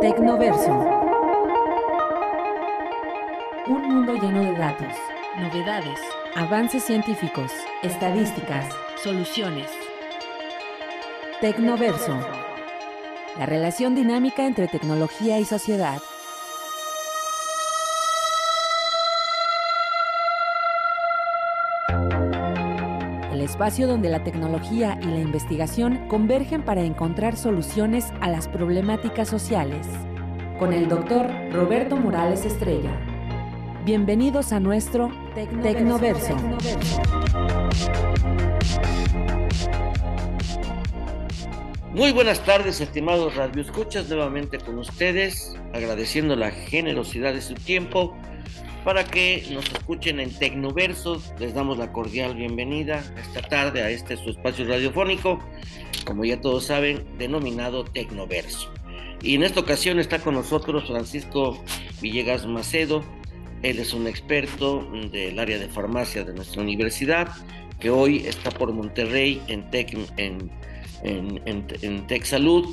[0.00, 0.72] Tecnoverso.
[3.66, 4.94] Un mundo lleno de datos,
[5.38, 6.00] novedades,
[6.34, 7.52] avances científicos,
[7.82, 8.66] estadísticas,
[9.02, 9.68] soluciones.
[11.42, 12.18] Tecnoverso.
[13.38, 15.98] La relación dinámica entre tecnología y sociedad.
[23.50, 29.88] Espacio donde la tecnología y la investigación convergen para encontrar soluciones a las problemáticas sociales.
[30.60, 32.92] Con el doctor Roberto Morales Estrella.
[33.84, 36.36] Bienvenidos a nuestro Tecnoverso.
[41.92, 48.16] Muy buenas tardes, estimados radioescuchas, nuevamente con ustedes, agradeciendo la generosidad de su tiempo
[48.84, 51.22] para que nos escuchen en Tecnoverso.
[51.38, 55.38] Les damos la cordial bienvenida esta tarde a este su espacio radiofónico,
[56.04, 58.72] como ya todos saben, denominado Tecnoverso.
[59.22, 61.62] Y en esta ocasión está con nosotros Francisco
[62.00, 63.04] Villegas Macedo.
[63.62, 67.28] Él es un experto del área de farmacia de nuestra universidad,
[67.78, 70.50] que hoy está por Monterrey en Tec, en
[71.02, 71.40] en,
[71.82, 72.66] en, Tech Salud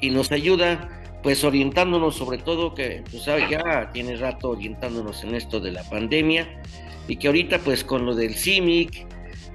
[0.00, 0.88] y nos ayuda
[1.24, 6.46] pues orientándonos sobre todo que pues ya tiene rato orientándonos en esto de la pandemia
[7.08, 9.06] y que ahorita pues con lo del CIMIC,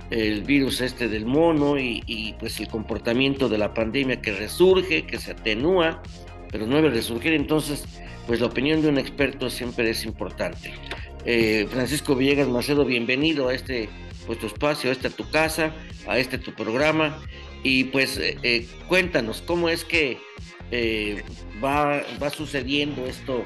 [0.10, 5.06] el virus este del mono y, y, pues el comportamiento de la pandemia que resurge,
[5.06, 6.02] que se atenúa,
[6.52, 7.86] pero no debe resurgir, entonces
[8.26, 10.74] pues la opinión de un experto siempre es importante.
[11.24, 13.90] Eh, Francisco Villegas Macedo, bienvenido a este
[14.26, 15.76] pues, tu espacio, a esta tu casa,
[16.08, 17.22] a este tu programa
[17.64, 20.18] y pues eh, eh, cuéntanos, ¿cómo es que
[20.72, 21.24] eh,
[21.64, 23.46] va, va sucediendo esto,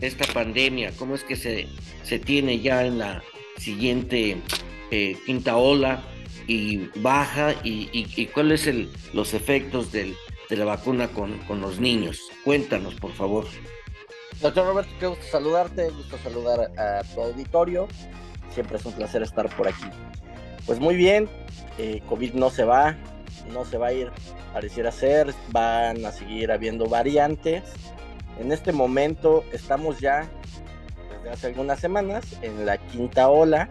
[0.00, 0.92] esta pandemia?
[0.96, 1.68] ¿Cómo es que se,
[2.02, 3.22] se tiene ya en la
[3.58, 4.38] siguiente
[5.26, 6.02] quinta ola
[6.48, 7.54] y baja?
[7.62, 10.16] ¿Y, y, cuáles son los efectos del,
[10.50, 12.20] de la vacuna con, con, los niños?
[12.44, 13.46] Cuéntanos, por favor.
[14.40, 17.86] Doctor Roberto, qué gusto saludarte, gusto saludar a tu auditorio.
[18.52, 19.86] Siempre es un placer estar por aquí.
[20.66, 21.28] Pues muy bien,
[22.08, 22.96] COVID no se va,
[23.52, 24.10] no se va a ir,
[24.52, 27.62] pareciera ser, van a seguir habiendo variantes.
[28.38, 30.28] En este momento estamos ya,
[31.10, 33.68] desde hace algunas semanas, en la quinta ola.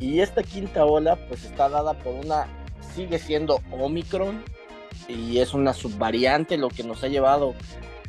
[0.00, 2.46] Y esta quinta ola pues está dada por una,
[2.94, 4.42] sigue siendo Omicron
[5.08, 7.54] y es una subvariante lo que nos ha llevado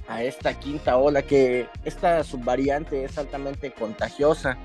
[0.07, 4.57] a esta quinta ola, que esta subvariante es altamente contagiosa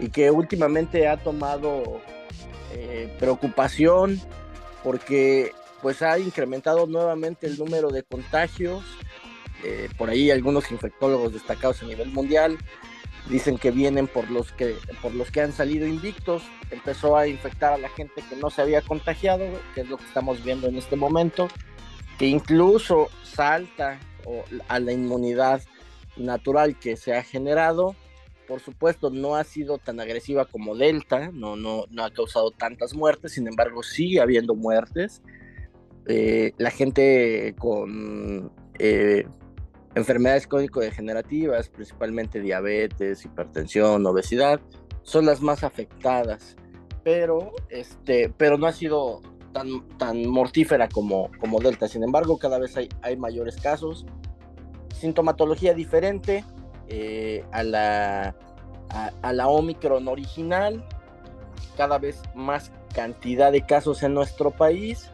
[0.00, 2.00] y que últimamente ha tomado
[2.72, 4.20] eh, preocupación
[4.82, 5.52] porque
[5.82, 8.84] pues ha incrementado nuevamente el número de contagios.
[9.64, 12.56] Eh, por ahí algunos infectólogos destacados a nivel mundial
[13.28, 16.42] dicen que vienen por los que por los que han salido invictos.
[16.70, 19.44] Empezó a infectar a la gente que no se había contagiado,
[19.74, 21.48] que es lo que estamos viendo en este momento,
[22.18, 23.98] que incluso salta
[24.68, 25.62] a la inmunidad
[26.16, 27.94] natural que se ha generado.
[28.48, 32.94] Por supuesto, no ha sido tan agresiva como Delta, no, no, no ha causado tantas
[32.94, 35.22] muertes, sin embargo, sigue habiendo muertes.
[36.06, 39.26] Eh, la gente con eh,
[39.94, 44.62] enfermedades crónico-degenerativas, principalmente diabetes, hipertensión, obesidad,
[45.02, 46.56] son las más afectadas,
[47.04, 49.20] pero, este, pero no ha sido
[49.52, 51.86] tan, tan mortífera como, como Delta.
[51.86, 54.06] Sin embargo, cada vez hay, hay mayores casos,
[54.94, 56.44] sintomatología diferente
[56.88, 58.34] eh, a, la,
[59.22, 60.84] a la Omicron original,
[61.76, 65.10] cada vez más cantidad de casos en nuestro país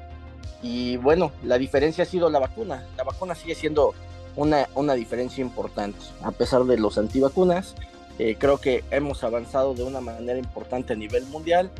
[0.64, 2.86] y bueno, la diferencia ha sido la vacuna.
[2.96, 3.92] La vacuna sigue siendo
[4.34, 5.98] una, una diferencia importante.
[6.22, 7.74] A pesar de los antivacunas,
[8.18, 11.70] eh, creo que hemos avanzado de una manera importante a nivel mundial.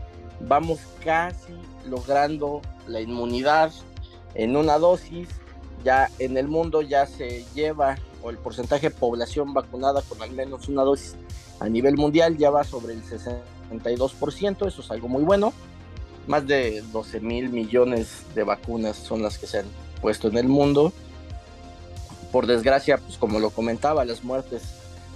[0.41, 1.55] Vamos casi
[1.87, 3.73] logrando la inmunidad
[4.35, 5.29] en una dosis.
[5.83, 7.97] Ya en el mundo ya se lleva,
[8.31, 11.15] el porcentaje de población vacunada con al menos una dosis
[11.61, 14.67] a nivel mundial ya va sobre el 62%.
[14.67, 15.53] Eso es algo muy bueno
[16.27, 19.67] más de 12 mil millones de vacunas son las que se han
[20.01, 20.93] puesto en el mundo.
[22.33, 24.63] Por desgracia, pues como lo comentaba, las muertes,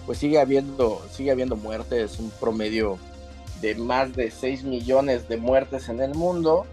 [0.07, 2.99] pues sigue habiendo, sigue habiendo muertes, un promedio
[3.61, 6.65] de más de 6 millones de muertes en el mundo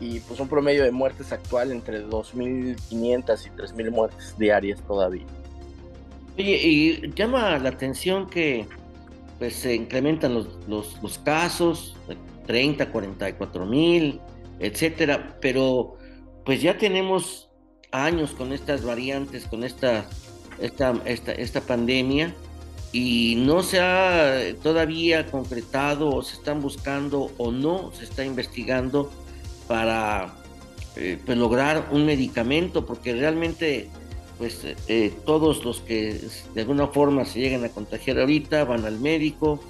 [0.00, 5.26] y pues un promedio de muertes actual entre 2.500 y 3.000 muertes diarias todavía.
[6.36, 8.66] Y llama la atención que
[9.38, 11.96] pues se incrementan los, los, los casos,
[12.46, 14.20] 30, 44 mil,
[14.60, 15.96] etcétera, pero
[16.44, 17.50] pues ya tenemos
[17.90, 20.06] años con estas variantes, con esta,
[20.60, 22.34] esta, esta, esta pandemia
[22.92, 29.10] y no se ha todavía concretado o se están buscando o no se está investigando
[29.66, 30.34] para
[30.96, 33.88] eh, pues, lograr un medicamento porque realmente
[34.42, 36.20] pues eh, todos los que
[36.52, 39.60] de alguna forma se lleguen a contagiar ahorita van al médico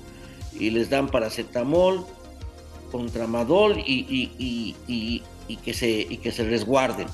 [0.59, 2.07] y les dan paracetamol,
[2.91, 7.07] contramadol y, y, que, se, y que se resguarden.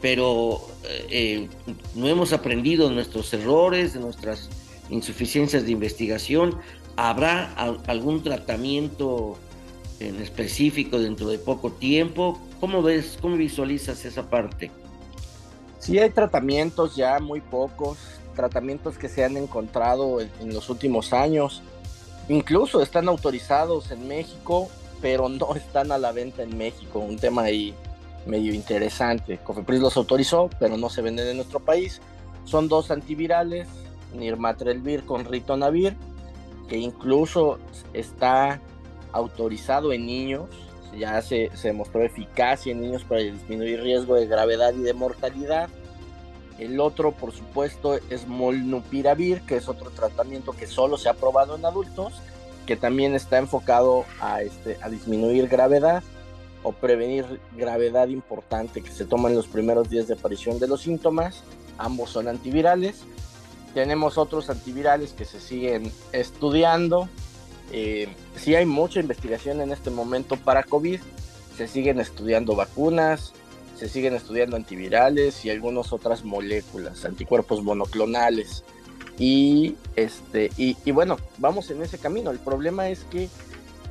[0.00, 0.60] Pero
[1.08, 1.48] eh,
[1.94, 4.50] no hemos aprendido nuestros errores, de nuestras
[4.90, 6.58] insuficiencias de investigación.
[6.96, 7.54] ¿Habrá
[7.86, 9.38] algún tratamiento
[10.00, 12.40] en específico dentro de poco tiempo?
[12.58, 14.72] ¿Cómo ves, cómo visualizas esa parte?
[15.82, 17.98] Sí hay tratamientos ya muy pocos,
[18.36, 21.60] tratamientos que se han encontrado en, los últimos años.
[22.28, 24.70] Incluso están autorizados en México,
[25.00, 27.00] pero no están a la venta en México.
[27.00, 27.74] Un tema ahí
[28.26, 29.38] medio interesante.
[29.38, 32.00] Cofepris los autorizó, pero no se venden en nuestro país.
[32.44, 33.66] Son dos antivirales,
[34.14, 35.96] Nirmatrelvir con Ritonavir,
[36.68, 37.58] que incluso
[37.92, 38.60] está
[39.10, 40.48] autorizado en niños
[40.96, 45.68] ya se, se demostró eficacia en niños para disminuir riesgo de gravedad y de mortalidad.
[46.58, 51.56] El otro, por supuesto, es Molnupiravir, que es otro tratamiento que solo se ha probado
[51.56, 52.20] en adultos,
[52.66, 56.02] que también está enfocado a, este, a disminuir gravedad
[56.62, 60.82] o prevenir gravedad importante que se toma en los primeros días de aparición de los
[60.82, 61.42] síntomas.
[61.78, 63.02] Ambos son antivirales.
[63.74, 67.08] Tenemos otros antivirales que se siguen estudiando,
[67.72, 71.00] eh, sí hay mucha investigación en este momento para COVID.
[71.56, 73.32] Se siguen estudiando vacunas,
[73.76, 78.64] se siguen estudiando antivirales y algunas otras moléculas, anticuerpos monoclonales.
[79.18, 82.30] Y, este, y, bueno, vamos en ese camino.
[82.30, 83.28] El problema es que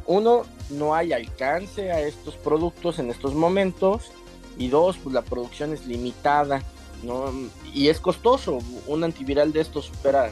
[0.06, 4.12] uno, no hay alcance a estos productos en estos momentos.
[4.58, 6.62] Y dos, pues la producción es limitada.
[7.04, 7.32] ¿no?
[7.74, 8.60] Y es costoso.
[8.88, 10.32] Un antiviral de estos supera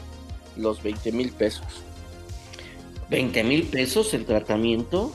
[0.56, 1.82] los 20 mil pesos.
[3.10, 5.12] 20 mil pesos el tratamiento,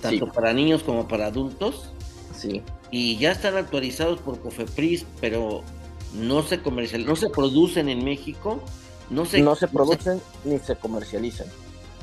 [0.00, 1.90] tanto para niños como para adultos.
[2.36, 2.62] Sí.
[2.90, 5.62] Y ya están actualizados por Cofepris, pero
[6.14, 8.62] no se comercializan, no se producen en México.
[9.10, 11.46] No se, no se producen ni se comercializan.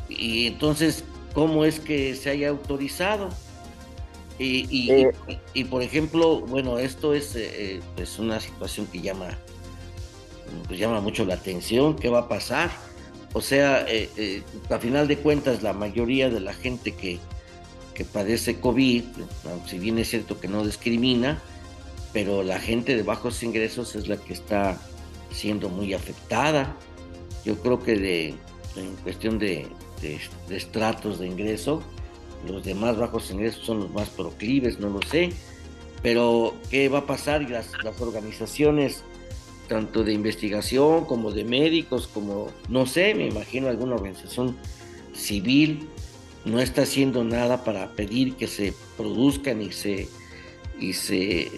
[0.10, 1.04] Y entonces,
[1.34, 3.30] ¿cómo es que se haya autorizado?
[4.38, 5.66] Y, y, eh.
[5.70, 9.30] por ejemplo, bueno, esto es eh, pues una situación que llama,
[10.68, 11.96] pues llama mucho la atención.
[11.96, 12.72] ¿Qué va a pasar?
[13.36, 17.20] O sea, eh, eh, a final de cuentas, la mayoría de la gente que,
[18.14, 19.04] padece COVID,
[19.68, 21.42] si bien es cierto que no discrimina,
[22.14, 24.80] pero la gente de bajos ingresos es la que está
[25.34, 26.78] siendo muy afectada.
[27.44, 28.28] Yo creo que de,
[28.78, 29.68] en cuestión de,
[30.50, 31.84] estratos de ingreso,
[32.48, 35.34] los de más bajos ingresos son los más proclives, no lo sé.
[36.02, 37.42] Pero, ¿qué va a pasar?
[37.50, 39.04] Las, las organizaciones
[39.68, 44.56] tanto de investigación como de médicos, como, no sé, me imagino alguna organización
[45.14, 45.88] civil,
[46.46, 50.08] no está haciendo nada para pedir que se produzcan y se,
[50.80, 51.52] y se,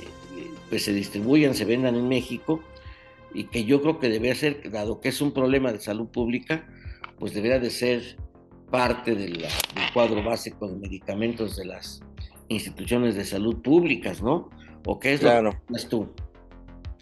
[0.69, 2.61] pues se distribuyan, se vendan en México,
[3.33, 6.67] y que yo creo que debe ser, dado que es un problema de salud pública,
[7.19, 8.17] pues debería de ser
[8.71, 9.45] parte del
[9.93, 12.01] cuadro básico de medicamentos de las
[12.47, 14.49] instituciones de salud públicas, ¿no?
[14.85, 15.57] ¿O qué es lo que
[15.89, 16.09] tú?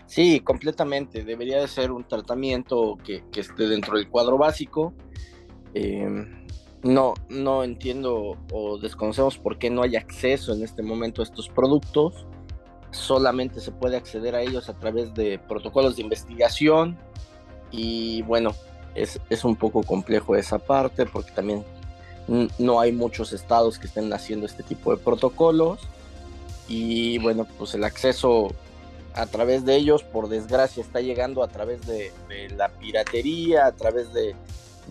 [0.08, 1.24] Sí, completamente.
[1.24, 4.94] Debería de ser un tratamiento que, esté dentro del cuadro básico.
[5.74, 6.46] Em,
[6.84, 11.50] no, no entiendo o desconocemos por qué no hay acceso en este momento a estos
[11.50, 12.28] productos.
[12.92, 16.98] Solamente se puede acceder a ellos a través de protocolos de investigación.
[17.72, 18.52] Y bueno,
[18.94, 21.64] es, es un poco complejo esa parte porque también
[22.58, 25.80] no hay muchos estados que estén haciendo este tipo de protocolos.
[26.68, 28.54] Y bueno, pues el acceso
[29.16, 32.12] a través de ellos, por desgracia, está llegando a través de,
[32.58, 34.36] la piratería, a través de,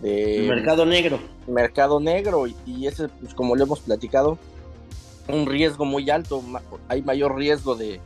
[0.02, 1.20] mercado negro.
[1.46, 4.38] Mercado negro, y, ese, pues, como lo hemos platicado,
[5.28, 6.42] un riesgo muy alto,
[6.88, 8.00] hay mayor riesgo de,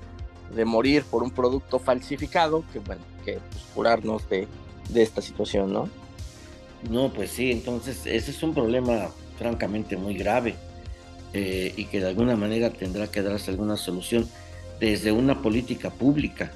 [0.64, 4.48] morir por un producto falsificado que, bueno, que pues, curarnos de,
[4.94, 5.88] esta situación, ¿no?
[6.90, 10.56] No, pues sí, entonces ese es un problema francamente muy grave
[11.32, 14.28] eh, y que de alguna manera tendrá que darse alguna solución
[14.80, 16.52] desde una política pública,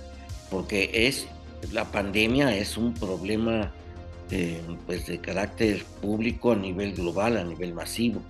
[0.51, 1.27] porque es
[1.73, 3.73] la pandemia es un problema
[4.87, 8.23] pues de carácter público a nivel global, a nivel masivo.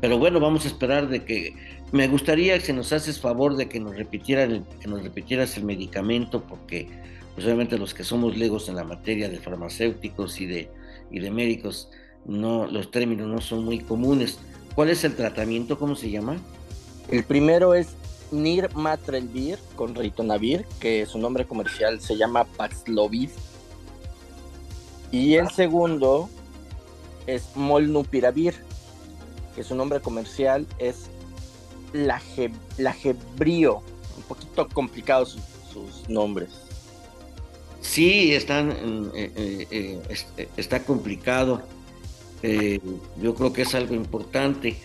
[0.00, 1.54] Pero bueno, vamos a esperar de que
[1.92, 6.42] me gustaría que nos haces favor de que nos repitieran que nos repitieras el medicamento
[6.42, 6.88] porque
[7.34, 10.70] pues obviamente los que somos legos en la materia de farmacéuticos y de
[11.10, 11.88] y de médicos
[12.26, 14.38] no los términos no son muy comunes.
[14.74, 15.78] ¿Cuál es el tratamiento?
[15.78, 16.36] ¿Cómo se llama?
[17.10, 17.96] El primero es
[18.32, 23.30] Nirmatrelvir con Ritonavir, que su nombre comercial se llama Paxlovid.
[25.10, 26.28] Y el segundo
[27.26, 28.54] es Molnupiravir,
[29.54, 31.10] que su nombre comercial es
[31.92, 33.82] Lagebrio.
[34.16, 35.38] Un poquito complicados
[35.72, 36.50] sus, nombres.
[37.80, 41.62] Sí, están, eh, eh, está complicado.
[42.42, 44.76] yo creo que es algo importante.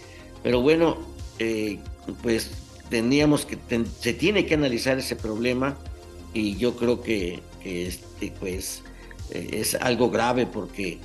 [0.42, 0.98] Pero bueno,
[2.22, 3.58] pues teníamos que,
[4.00, 5.78] se tiene que analizar ese problema
[6.34, 8.84] y yo creo que, este, pues
[9.32, 11.00] es algo grave porque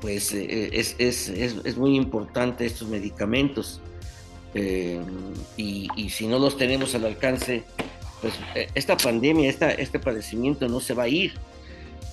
[0.00, 3.80] pues es, es, es, muy importante estos medicamentos
[4.54, 7.64] y, y, si no los tenemos al alcance
[8.20, 11.34] pues eh, esta pandemia, esta, este padecimiento no se va a ir,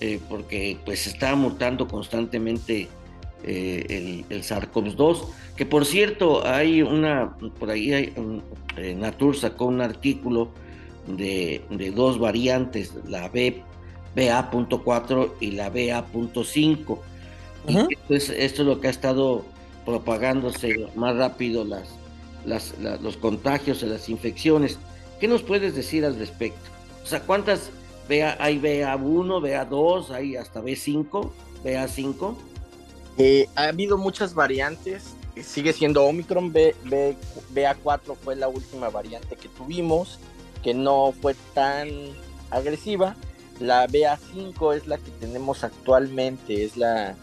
[0.01, 2.88] eh, porque pues está mutando constantemente
[3.48, 8.14] eh, el, el SARS-CoV-2, que por cierto hay una, por ahí hay,
[8.96, 10.50] Natur sacó un artículo
[11.08, 13.62] de, dos variantes, la B,
[14.16, 16.98] BA.4 y la BA.5.
[17.68, 17.78] Y
[18.14, 19.46] esto es, lo que ha estado
[19.86, 21.90] propagándose más rápido las,
[22.46, 24.80] las, los contagios y las infecciones.
[25.20, 26.60] ¿Qué nos puedes decir al respecto?
[27.04, 27.70] O sea, ¿cuántas
[28.10, 31.30] BA, hay BA1, BA2, hay hasta B5,
[31.64, 32.36] BA5?
[33.17, 35.15] Eh, ha habido muchas variantes.
[35.41, 37.17] Sigue siendo Omicron, B, B,
[37.53, 40.19] BA4 fue la última variante que tuvimos,
[40.63, 41.89] que no fue tan
[42.51, 43.15] agresiva.
[43.60, 47.15] La BA5 es la que tenemos actualmente, es la,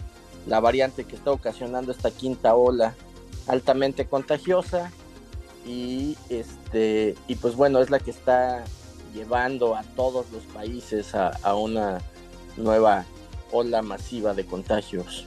[0.47, 2.95] la variante que está ocasionando esta quinta ola
[3.47, 4.91] altamente contagiosa
[5.67, 8.65] y este y pues bueno es la que está
[9.15, 12.01] llevando a todos los países a, una
[12.57, 13.05] nueva
[13.51, 15.27] ola masiva de contagios.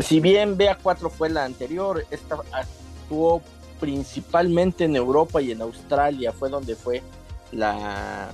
[0.00, 3.42] Si bien BA4 fue la anterior, esta actuó
[3.80, 7.02] principalmente en Europa y en Australia, fue donde fue
[7.50, 8.30] la,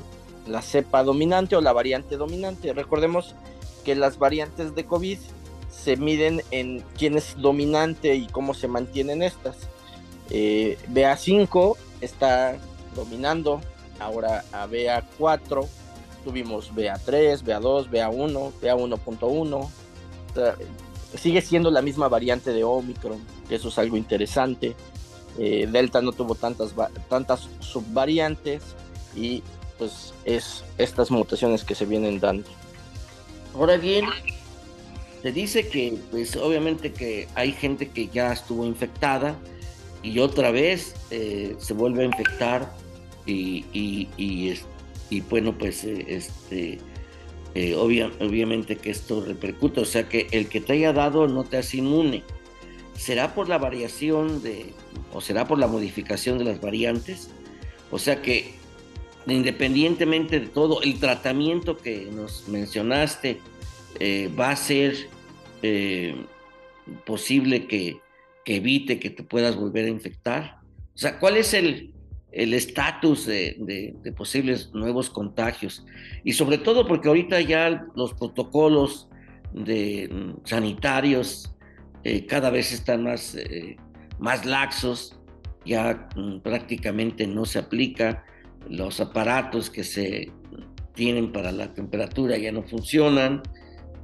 [0.46, 2.72] la cepa dominante o la variante dominante.
[2.72, 3.34] Recordemos
[3.84, 5.18] que las variantes de COVID
[5.70, 9.56] se miden en quién es dominante y cómo se mantienen estas.
[10.30, 12.56] Eh, BA5 está
[12.94, 13.60] dominando
[13.98, 15.66] ahora a BA4.
[16.24, 19.68] Tuvimos BA3, BA2, BA1, BA1.1.
[21.14, 24.74] Sigue siendo la misma variante de Omicron, eso es algo interesante.
[25.38, 26.74] Eh, Delta no tuvo tantas,
[27.08, 28.62] tantas subvariantes
[29.14, 29.42] y
[29.78, 32.48] pues es estas mutaciones que se vienen dando.
[33.54, 34.06] Ahora bien,
[35.22, 39.36] se dice que pues obviamente que hay gente que ya estuvo infectada,
[40.02, 42.72] y otra vez eh, se vuelve a infectar
[43.26, 46.78] y, y, bueno, pues eh, este,
[47.60, 51.56] eh, obviamente que esto repercute, o sea que el que te haya dado no te
[51.56, 52.22] hace inmune.
[52.96, 54.72] ¿Será por la variación de,
[55.12, 57.30] o será por la modificación de las variantes?
[57.90, 58.54] O sea que
[59.26, 63.38] independientemente de todo, el tratamiento que nos mencionaste
[64.38, 65.08] va a ser
[67.04, 68.00] posible que,
[68.46, 70.60] evite que te puedas volver a infectar?
[70.94, 71.92] O sea, ¿cuál es el
[72.32, 75.84] estatus de, posibles nuevos contagios?
[76.24, 79.08] Y sobre todo porque ahorita ya los protocolos
[79.52, 81.54] de, mm, sanitarios
[82.04, 83.76] eh, cada vez están más, eh,
[84.18, 85.18] más laxos,
[85.64, 88.24] ya mm, prácticamente no se aplica,
[88.68, 90.30] los aparatos que se
[90.94, 93.42] tienen para la temperatura ya no funcionan,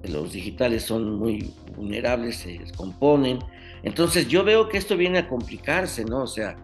[0.05, 3.39] los digitales son muy vulnerables, se descomponen,
[3.83, 6.23] entonces yo veo que esto viene a complicarse, ¿no?
[6.23, 6.57] O sea,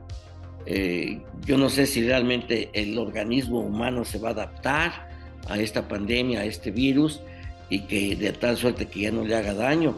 [0.67, 5.09] eh, yo no sé si realmente el organismo humano se va a adaptar
[5.49, 7.21] a esta pandemia, a este virus,
[7.69, 9.97] y que de tal suerte que ya no le haga daño.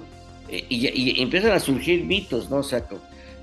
[0.48, 2.58] Eh, y, empiezan a surgir mitos, ¿no?
[2.58, 2.86] O sea,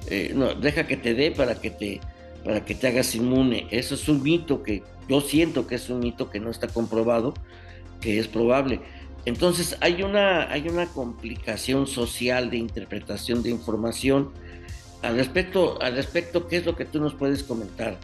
[0.09, 1.99] eh, no, deja que te dé para que te,
[2.43, 3.67] para que te hagas inmune.
[3.71, 7.33] Eso es un mito que yo siento que es un mito que no está comprobado,
[7.99, 8.79] que es probable.
[9.25, 14.29] Entonces hay una, hay una complicación social de interpretación de información.
[15.01, 17.97] Al respecto, al respecto, ¿qué es lo que tú nos puedes comentar,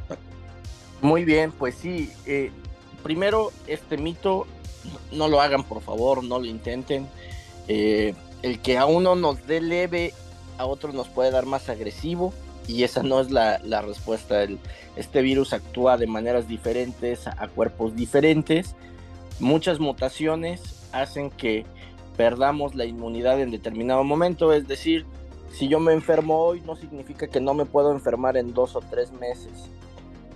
[1.02, 2.12] Muy bien, pues sí.
[2.26, 2.52] Eh,
[3.04, 4.48] primero, este mito,
[5.12, 7.08] no lo hagan por favor, no lo intenten.
[7.68, 10.14] Eh, el que a uno nos dé leve,
[10.58, 12.34] a otro nos puede dar más agresivo
[12.68, 14.46] y esa no es la, respuesta.
[14.96, 18.76] este virus actúa de maneras diferentes a cuerpos diferentes,
[19.40, 20.62] muchas mutaciones
[20.92, 21.66] hacen que
[22.16, 24.54] perdamos la inmunidad en determinado momento.
[24.54, 25.06] Es decir,
[25.52, 28.82] si yo me enfermo hoy no significa que no me puedo enfermar en dos o
[28.82, 29.70] tres meses.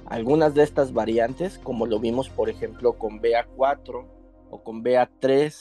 [0.05, 4.05] Algunas de estas variantes, como lo vimos por ejemplo con BA4
[4.49, 5.55] o con BA3,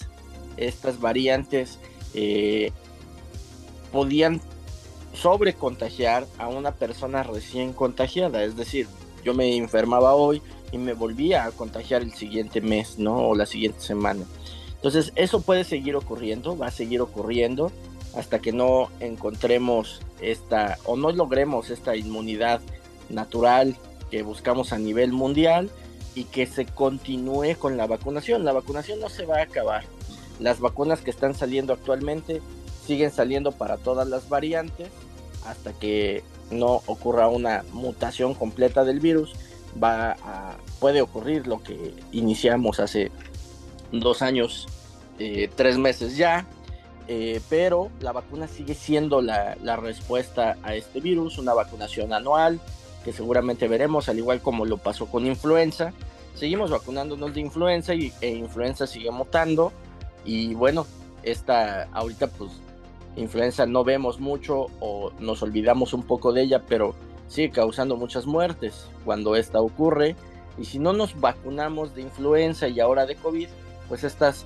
[0.57, 1.79] estas variantes
[2.15, 2.73] eh,
[3.93, 4.41] podían
[5.13, 8.43] sobrecontagiar a una persona recién contagiada.
[8.45, 8.87] Es decir,
[9.25, 10.41] yo me enfermaba hoy
[10.73, 13.29] y me volvía a contagiar el siguiente mes, ¿no?
[13.29, 14.25] O la siguiente semana.
[14.77, 17.73] Entonces, eso puede seguir ocurriendo, va a seguir ocurriendo
[18.15, 22.61] hasta que no encontremos esta o no logremos esta inmunidad
[23.09, 23.77] natural
[24.11, 25.71] que buscamos a nivel mundial
[26.15, 28.45] y que se continúe con la vacunación.
[28.45, 29.85] La vacunación no se va a acabar.
[30.41, 32.41] Las vacunas que están saliendo actualmente
[32.87, 34.89] siguen saliendo para todas las variantes
[35.47, 39.35] hasta que no ocurra una mutación completa del virus.
[39.83, 43.13] Va a, puede ocurrir lo que iniciamos hace
[43.93, 44.67] dos años,
[45.19, 46.47] eh, tres meses ya,
[47.11, 52.61] eh, pero la vacuna sigue siendo la, respuesta a este virus, una vacunación anual
[53.03, 55.95] que seguramente veremos, al igual como lo pasó con influenza.
[56.35, 59.73] Seguimos vacunándonos de influenza y e influenza sigue mutando
[60.25, 60.87] y bueno,
[61.23, 62.53] esta ahorita pues
[63.17, 66.95] influenza no vemos mucho o nos olvidamos un poco de ella, pero
[67.27, 70.15] sigue causando muchas muertes cuando esta ocurre.
[70.59, 73.49] Y si no nos vacunamos de influenza y ahora de COVID,
[73.89, 74.45] pues estas,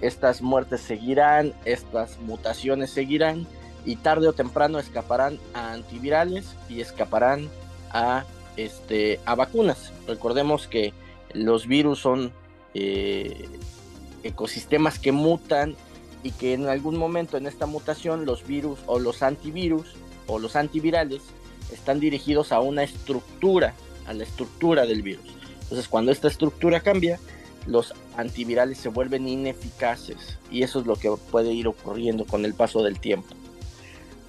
[0.00, 3.46] estas muertes seguirán, estas mutaciones seguirán
[3.84, 7.48] y tarde o temprano escaparán a antivirales y escaparán
[7.90, 8.24] a,
[8.56, 9.92] este, a vacunas.
[10.06, 10.92] Recordemos que
[11.32, 12.32] los virus son
[12.74, 13.48] eh,
[14.22, 15.74] ecosistemas que mutan
[16.22, 19.94] y que en algún momento en esta mutación los virus o los antivirus
[20.26, 21.22] o los antivirales
[21.72, 23.74] están dirigidos a una estructura,
[24.06, 25.24] a la estructura del virus.
[25.62, 27.18] Entonces cuando esta estructura cambia,
[27.66, 32.54] los antivirales se vuelven ineficaces y eso es lo que puede ir ocurriendo con el
[32.54, 33.34] paso del tiempo.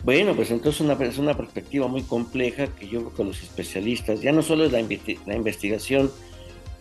[0.03, 4.21] Bueno, pues entonces una, es una perspectiva muy compleja que yo creo que los especialistas,
[4.21, 6.11] ya no solo es la, investigación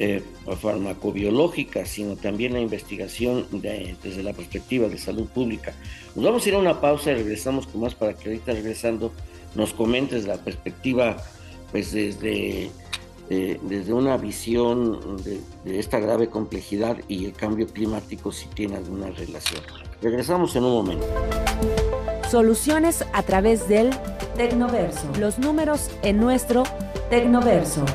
[0.00, 0.22] eh,
[0.60, 5.72] farmacobiológica, sino también la investigación desde la perspectiva de salud pública.
[6.16, 9.12] Nos vamos a ir a una pausa y regresamos con más para que ahorita regresando
[9.54, 11.22] nos comentes la perspectiva
[11.70, 12.70] pues desde,
[13.34, 19.08] eh, desde una visión de, esta grave complejidad y el cambio climático si tiene alguna
[19.08, 19.62] relación.
[20.02, 21.06] Regresamos en un momento.
[22.30, 23.88] Soluciones a través del
[24.36, 25.10] Tecnoverso.
[25.18, 26.64] Los números en nuestro
[27.08, 27.86] Tecnoverso.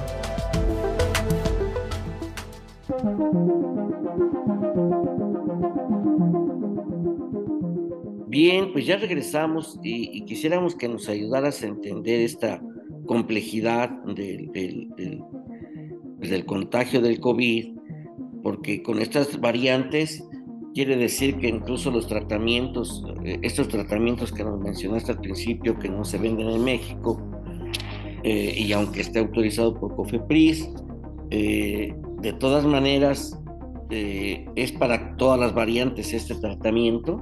[8.25, 12.59] Bien, pues ya regresamos y, quisiéramos que nos ayudaras a entender esta
[13.05, 14.51] complejidad del,
[16.27, 17.77] pues, del, contagio del COVID,
[18.43, 20.23] porque con estas variantes
[20.73, 25.89] quiere decir que incluso los tratamientos, eh, estos tratamientos que nos mencionaste al principio, que
[25.89, 27.21] no se venden en México,
[28.23, 30.69] eh, y aunque esté autorizado por COFEPRIS,
[31.29, 33.39] eh, de todas maneras
[33.89, 37.21] es para todas las variantes este tratamiento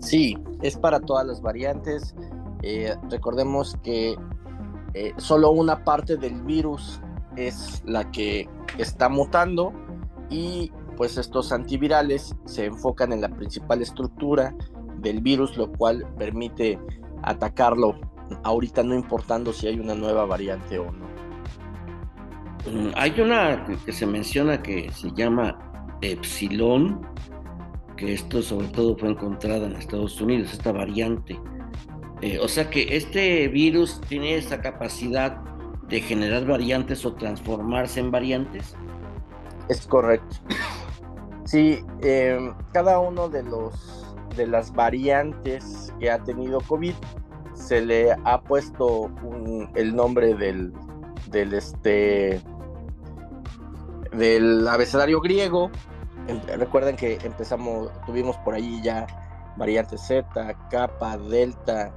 [0.00, 2.12] Sí, es para todas las variantes.
[3.08, 4.16] Recordemos que
[5.16, 7.00] solo una parte del virus
[7.36, 9.72] es la que está mutando
[10.30, 14.54] y pues estos antivirales se enfocan en la principal estructura
[14.98, 16.78] del virus, lo cual permite
[17.22, 17.98] atacarlo
[18.42, 21.06] ahorita no importando si hay una nueva variante o no.
[22.70, 25.56] Mm, hay una que se menciona que se llama
[26.00, 27.06] Epsilon,
[27.96, 31.38] que esto sobre todo fue encontrada en Estados Unidos, esta variante.
[32.22, 35.38] Eh, o sea que este virus tiene esa capacidad
[35.88, 38.74] de generar variantes o transformarse en variantes.
[39.68, 40.36] Es correcto.
[41.44, 44.02] Sí, em, cada uno de los
[44.36, 46.92] de las variantes que ha tenido COVID
[47.54, 49.10] se le ha puesto
[49.74, 50.72] el nombre del,
[51.30, 52.42] del este
[54.12, 55.70] del abecedario griego
[56.28, 59.06] Em, recuerden que empezamos, tuvimos por ahí ya
[59.56, 60.26] variantes Z,
[60.70, 61.92] Kappa, Delta,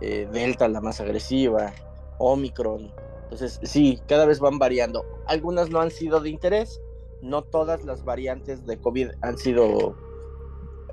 [0.00, 1.72] eh, Delta la más agresiva,
[2.18, 2.90] Omicron.
[3.30, 5.04] Entonces, sí, cada vez van variando.
[5.26, 6.80] Algunas no han sido de interés,
[7.20, 9.96] no todas las variantes de COVID han sido...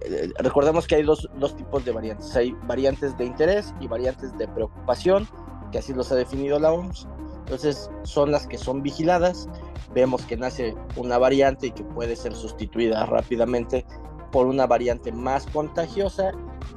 [0.01, 2.35] Eh, recordemos que hay dos, dos tipos de variantes.
[2.35, 5.27] Hay variantes de interés y variantes de preocupación,
[5.71, 7.07] que así los ha definido la OMS.
[7.45, 9.47] Entonces, son las que son vigiladas
[9.95, 13.85] vemos que nace una variante y que puede ser sustituida rápidamente
[14.31, 16.31] por una variante más contagiosa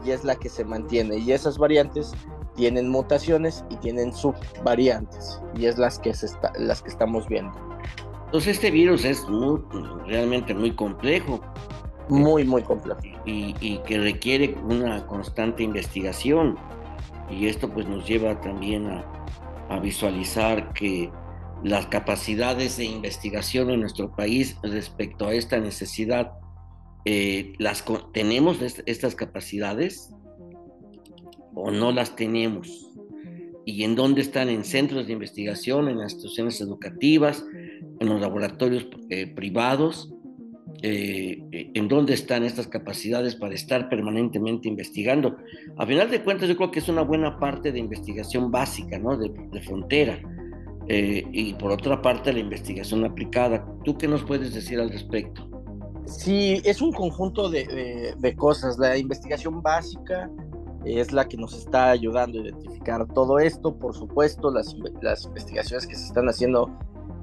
[0.04, 1.18] y es la que se mantiene.
[1.18, 2.12] Y esas variantes
[2.58, 6.26] tienen mutaciones y tienen subvariantes y es las que, se
[6.58, 7.56] las que estamos viendo.
[8.26, 9.24] Entonces este virus es
[10.06, 11.40] realmente muy complejo.
[12.10, 13.00] Muy, muy complejo.
[13.24, 16.56] Y, y, que requiere una constante investigación.
[17.30, 19.04] Y esto pues nos lleva también a,
[19.68, 21.10] a visualizar que
[21.62, 26.32] las capacidades de investigación en nuestro país respecto a esta necesidad,
[27.04, 30.10] eh, las ¿tenemos estas capacidades
[31.58, 32.90] o no las tenemos?
[33.64, 34.48] ¿Y en dónde están?
[34.48, 37.44] En centros de investigación, en las instituciones educativas,
[38.00, 40.12] en los laboratorios eh, privados.
[40.80, 45.36] Eh, en dónde están estas capacidades para estar permanentemente investigando.
[45.76, 49.16] A final de cuentas, yo creo que es una buena parte de investigación básica, ¿no?
[49.16, 50.22] De, de frontera
[50.88, 53.64] eh, y por otra parte la investigación aplicada.
[53.84, 55.46] ¿Tú qué nos puedes decir al respecto?
[56.06, 58.78] Sí, es un conjunto de, de, cosas.
[58.78, 60.30] La investigación básica
[60.84, 63.76] es la que nos está ayudando a identificar todo esto.
[63.76, 66.70] Por supuesto, las, las investigaciones que se están haciendo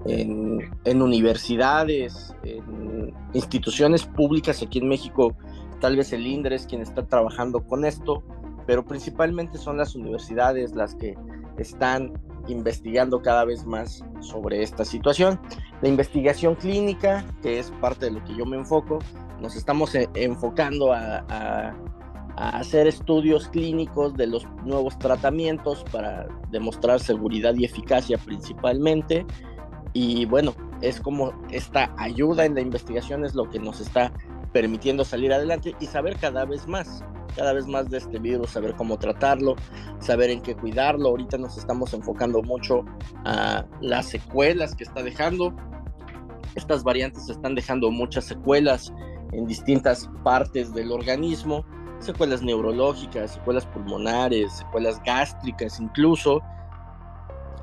[0.05, 5.35] en, en, universidades, en instituciones públicas aquí en México,
[5.79, 8.23] tal vez el INDRE es quien está trabajando con esto,
[8.67, 11.15] pero principalmente son las universidades las que
[11.57, 12.13] están
[12.47, 15.39] investigando cada vez más sobre esta situación.
[15.81, 18.99] La investigación clínica, que es parte de lo que yo me enfoco,
[19.41, 21.75] nos estamos e, enfocando a,
[22.35, 29.25] hacer estudios clínicos de los nuevos tratamientos para demostrar seguridad y eficacia principalmente.
[29.93, 34.11] Y bueno, es como esta ayuda en la investigación es lo que nos está
[34.51, 37.03] permitiendo salir adelante y saber cada vez más
[37.35, 39.55] cada vez más de este virus, saber cómo tratarlo,
[39.99, 41.09] saber en qué cuidarlo.
[41.09, 42.85] Ahorita nos estamos enfocando mucho
[43.25, 45.53] a las secuelas que está dejando.
[46.55, 48.93] Estas variantes están dejando muchas secuelas
[49.33, 51.65] en distintas partes del organismo,
[52.05, 56.41] secuelas neurológicas, secuelas pulmonares, secuelas gástricas incluso,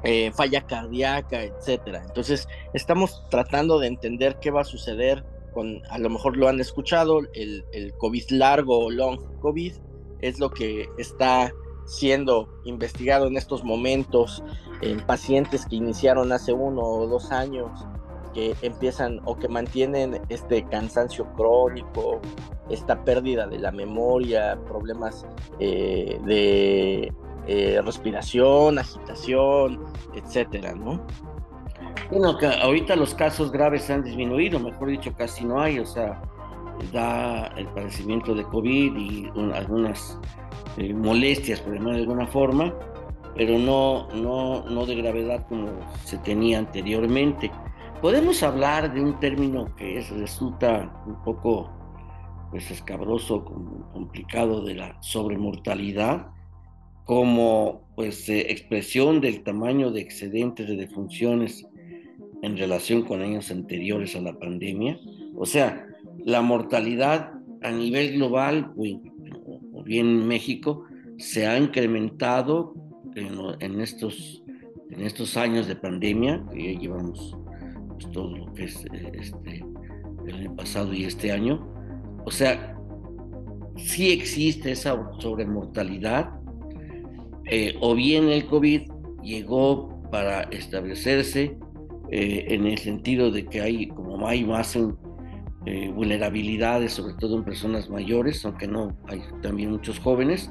[0.05, 2.03] eh, falla cardíaca, etcétera.
[2.05, 5.25] Entonces, estamos tratando de entender qué va a suceder
[5.91, 9.75] a lo mejor lo han escuchado, el, el COVID largo o long COVID
[10.21, 11.53] es lo que está
[11.85, 14.43] siendo investigado en estos momentos
[14.81, 17.71] en pacientes que iniciaron hace uno o dos años,
[18.33, 22.21] que empiezan o que mantienen este cansancio crónico,
[22.71, 25.27] esta pérdida de la memoria, problemas
[25.59, 27.13] eh, de
[27.47, 31.05] eh, respiración, agitación, etcétera, ¿no?
[32.11, 36.21] Bueno, que ahorita los casos graves han disminuido, mejor dicho, casi no hay, o sea,
[36.93, 40.19] da el padecimiento de COVID y algunas
[40.77, 42.75] eh, molestias, por ejemplo, de alguna forma,
[43.35, 45.69] pero no, no, no de gravedad como
[46.05, 47.51] se tenía anteriormente.
[48.03, 51.71] Podemos hablar de un término que resulta un poco
[52.51, 53.45] pues, escabroso,
[53.93, 56.27] complicado de la sobremortalidad,
[57.05, 61.65] como pues eh, expresión del tamaño de excedentes de defunciones
[62.43, 64.99] en relación con años anteriores a la pandemia.
[65.37, 65.87] O sea,
[66.25, 70.87] la mortalidad a nivel global o, bien en México
[71.19, 72.75] se ha incrementado
[73.15, 74.43] en, estos,
[74.91, 77.37] en estos años de pandemia, que ya llevamos
[78.11, 79.65] todo lo que es eh, este,
[80.27, 81.67] el año pasado y este año.
[82.25, 82.77] O sea,
[83.77, 86.31] sí existe esa sobremortalidad,
[87.45, 88.83] eh, o bien el COVID
[89.23, 91.57] llegó para establecerse
[92.11, 97.45] eh, en el sentido de que hay, como hay más eh, vulnerabilidades, sobre todo en
[97.45, 100.51] personas mayores, aunque no hay también muchos jóvenes,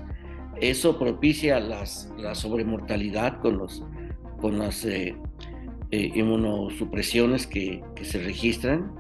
[0.59, 3.83] eso propicia las, la sobremortalidad con, los,
[4.39, 4.85] con las
[5.91, 8.93] eh, inmunosupresiones que, que, se registran.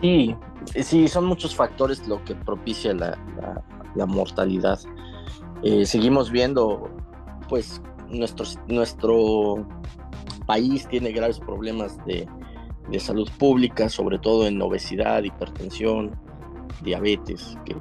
[0.00, 0.34] Sí,
[0.82, 4.78] sí, son muchos factores lo que propicia la, la, la mortalidad.
[5.84, 6.90] seguimos viendo,
[7.48, 9.66] pues, nuestro, nuestro
[10.46, 12.26] país tiene graves problemas de,
[12.98, 16.18] salud pública, sobre todo en obesidad, hipertensión,
[16.82, 17.76] diabetes, que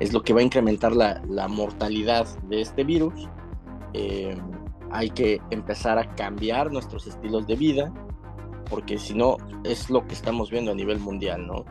[0.00, 3.28] es lo que va a incrementar la, mortalidad de este virus.
[3.92, 4.34] Eh,
[4.90, 7.92] hay que empezar a cambiar nuestros estilos de vida,
[8.70, 11.64] porque si no, es lo que estamos viendo a nivel mundial, ¿no?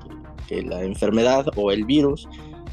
[0.47, 2.27] que, la enfermedad o el virus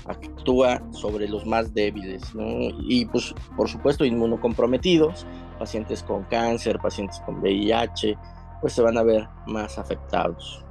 [0.05, 2.45] actúa sobre los más débiles, ¿no?
[2.87, 5.27] Y pues, por supuesto, inmunocomprometidos,
[5.59, 8.19] pacientes con cáncer, pacientes con VIH,
[8.61, 10.65] pues se van a ver más afectados.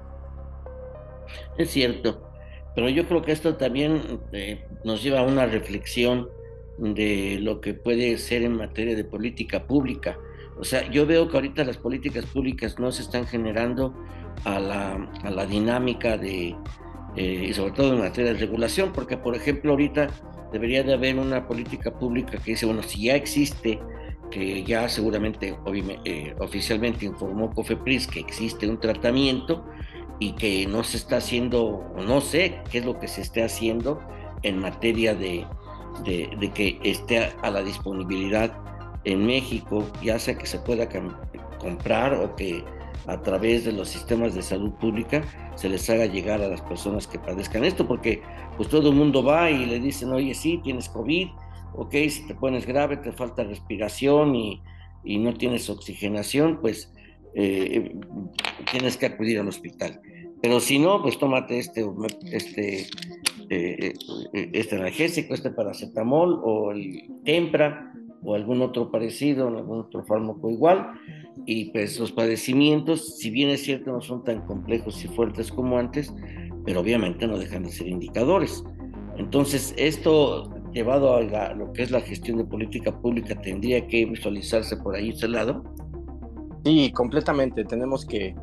[1.57, 2.29] Es cierto,
[2.75, 6.29] pero yo creo que esto también eh, nos lleva a una reflexión
[6.77, 10.17] de lo que puede ser en materia de política pública.
[10.59, 13.93] O sea, yo veo que ahorita las políticas públicas no se están generando
[14.43, 16.55] a la, a la dinámica de,
[17.15, 20.07] eh, y sobre todo en materia de regulación, porque por ejemplo ahorita
[20.51, 23.79] debería de haber una política pública que dice, bueno, si ya existe
[24.29, 25.57] que ya seguramente
[26.05, 29.65] eh, oficialmente informó COFEPRIS que existe un tratamiento
[30.19, 33.43] y que no se está haciendo, o no sé qué es lo que se esté
[33.43, 33.99] haciendo
[34.43, 35.45] en materia de,
[36.03, 38.51] de, que esté a la disponibilidad
[39.03, 40.87] en México, ya sea que se pueda
[41.59, 42.63] comprar o que
[43.07, 45.23] a través de los sistemas de salud pública
[45.55, 48.21] se les haga llegar a las personas que padezcan esto, porque
[48.57, 51.29] pues todo el mundo va y le dicen, oye, sí, tienes COVID,
[51.73, 54.61] ok, si te pones grave, te falta respiración y,
[55.03, 56.93] no tienes oxigenación, pues
[57.33, 57.95] eh,
[58.71, 59.99] tienes que acudir al hospital.
[60.41, 61.85] Pero si no, pues tómate este,
[62.31, 62.87] este,
[63.49, 63.93] eh,
[64.33, 70.91] este analgésico, este paracetamol o el tempra, o algún otro parecido, algún otro fármaco igual,
[71.45, 75.77] y pues los padecimientos, si bien es cierto, no son tan complejos y fuertes como
[75.77, 76.13] antes,
[76.65, 78.63] pero obviamente no dejan de ser indicadores.
[79.17, 84.77] Entonces, esto llevado a lo que es la gestión de política pública tendría que visualizarse
[84.77, 85.63] por ahí ese lado.
[86.63, 87.65] Sí, completamente.
[87.65, 88.35] Tenemos que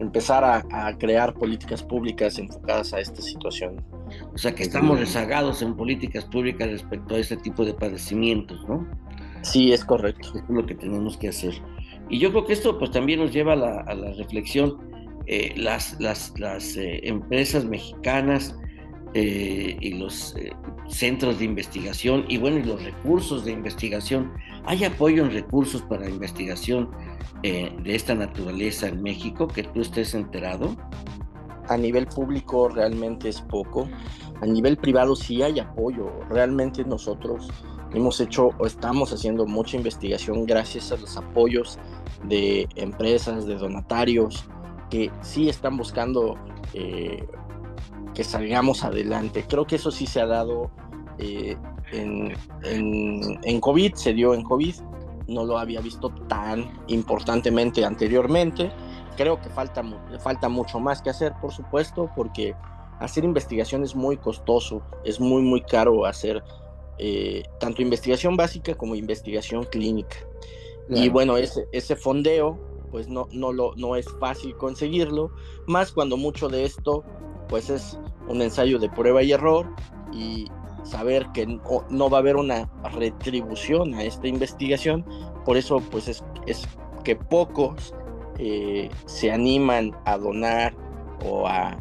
[0.00, 3.84] empezar a, crear políticas públicas enfocadas a esta situación.
[4.34, 8.86] O sea que estamos rezagados en políticas públicas respecto a este tipo de padecimientos, ¿no?
[9.42, 10.32] Sí, es correcto.
[10.34, 11.54] es lo que tenemos que hacer.
[12.08, 14.78] Y yo creo que esto pues también nos lleva a la, reflexión.
[15.26, 18.54] Eh, las las, las eh, empresas mexicanas
[19.14, 20.34] eh, y los
[20.88, 24.32] centros de investigación y bueno, y los recursos de investigación.
[24.64, 26.90] ¿Hay apoyo en recursos para investigación
[27.42, 30.74] de esta naturaleza en México que tú estés enterado?
[31.68, 33.88] A nivel público realmente es poco.
[34.40, 36.10] A nivel privado sí hay apoyo.
[36.30, 37.48] Realmente nosotros
[37.94, 41.78] hemos hecho o estamos haciendo mucha investigación gracias a los apoyos
[42.24, 44.44] de empresas, de donatarios,
[44.90, 46.36] que sí están buscando
[46.74, 47.26] eh,
[48.14, 49.44] que salgamos adelante.
[49.48, 50.70] Creo que eso sí se ha dado
[51.18, 51.56] eh,
[51.92, 54.74] en, en, COVID, se dio en COVID,
[55.28, 58.70] no lo había visto tan importantemente anteriormente.
[59.16, 59.82] Creo que falta,
[60.20, 62.54] falta mucho más que hacer, por supuesto, porque
[63.00, 66.42] hacer investigación es muy costoso, es muy, muy caro hacer
[66.98, 70.16] eh, tanto investigación básica como investigación clínica.
[70.88, 72.58] Y bueno, ese, ese fondeo,
[72.90, 75.30] pues no, no, lo, no es fácil conseguirlo,
[75.66, 77.02] más cuando mucho de esto,
[77.48, 79.66] pues es un ensayo de prueba y error
[80.12, 80.46] y
[80.84, 85.04] saber que no, va a haber una retribución a esta investigación,
[85.44, 86.66] por eso pues es, es
[87.04, 87.94] que pocos
[88.38, 90.74] eh, se animan a donar
[91.24, 91.78] o a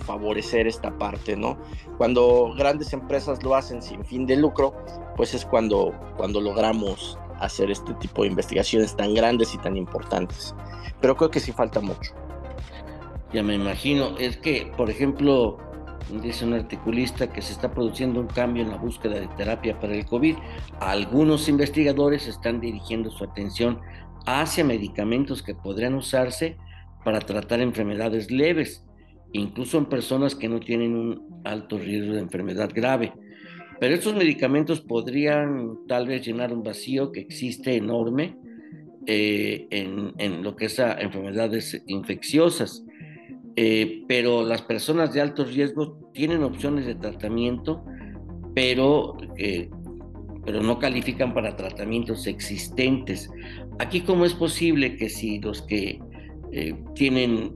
[0.00, 1.58] favorecer esta parte, ¿no?
[1.98, 4.74] Cuando grandes empresas lo hacen sin fin de lucro,
[5.16, 10.54] pues es cuando, cuando logramos hacer este tipo de investigaciones tan grandes y tan importantes.
[11.00, 12.14] Pero creo que sí falta mucho.
[13.32, 15.58] Ya me imagino, es que, por ejemplo,
[16.22, 19.94] dice un articulista que se está produciendo un cambio en la búsqueda de terapia para
[19.94, 20.36] el COVID.
[20.80, 23.80] Algunos investigadores están dirigiendo su atención
[24.26, 26.56] hacia medicamentos que podrían usarse
[27.04, 28.84] para tratar enfermedades leves
[29.32, 33.12] incluso en personas que no tienen un alto riesgo de enfermedad grave.
[33.78, 38.36] Pero estos medicamentos podrían tal vez llenar un vacío que existe enorme
[39.06, 42.84] eh, en, lo que es a enfermedades infecciosas.
[43.56, 47.84] Eh, pero las personas de alto riesgo tienen opciones de tratamiento,
[48.54, 49.68] pero, eh,
[50.44, 53.30] pero no califican para tratamientos existentes.
[53.78, 56.00] Aquí, ¿cómo es posible que si los que
[56.94, 57.54] tienen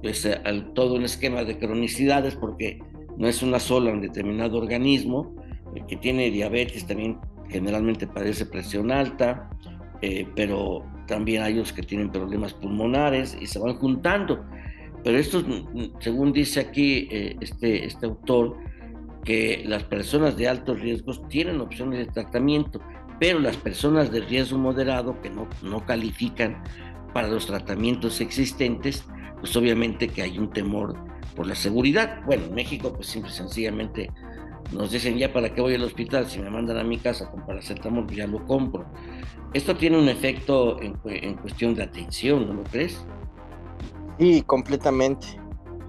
[0.00, 0.26] pues,
[0.72, 2.78] todo un esquema de cronicidades, porque
[3.16, 5.34] no es una sola en determinado organismo.
[5.74, 9.50] El que tiene diabetes también generalmente padece presión alta,
[10.02, 14.44] eh, pero también hay los que tienen problemas pulmonares y se van juntando.
[15.02, 15.44] Pero esto,
[16.00, 18.56] según dice aquí eh, este, este autor,
[19.24, 22.80] que las personas de altos riesgos tienen opciones de tratamiento,
[23.18, 26.62] pero las personas de riesgo moderado que no, no califican
[27.12, 29.06] para los tratamientos existentes,
[29.40, 30.96] pues obviamente que hay un temor
[31.34, 32.20] por la seguridad.
[32.26, 34.10] Bueno, en México pues simple sencillamente
[34.72, 37.46] nos dicen ya para qué voy al hospital, si me mandan a mi casa con
[37.46, 38.86] paracetamol pues ya lo compro.
[39.54, 40.94] Esto tiene un efecto en,
[41.36, 43.06] cuestión de atención, ¿no lo crees?
[44.18, 45.28] Sí, completamente,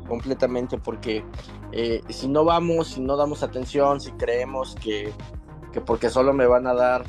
[0.07, 1.25] completamente, porque
[1.71, 5.11] eh, si no vamos, si no damos atención, si creemos que,
[5.73, 7.05] que porque solo me van a dar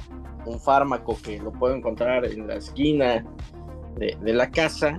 [0.47, 3.23] un fármaco que lo puedo encontrar en la esquina
[3.97, 4.99] de, de la casa,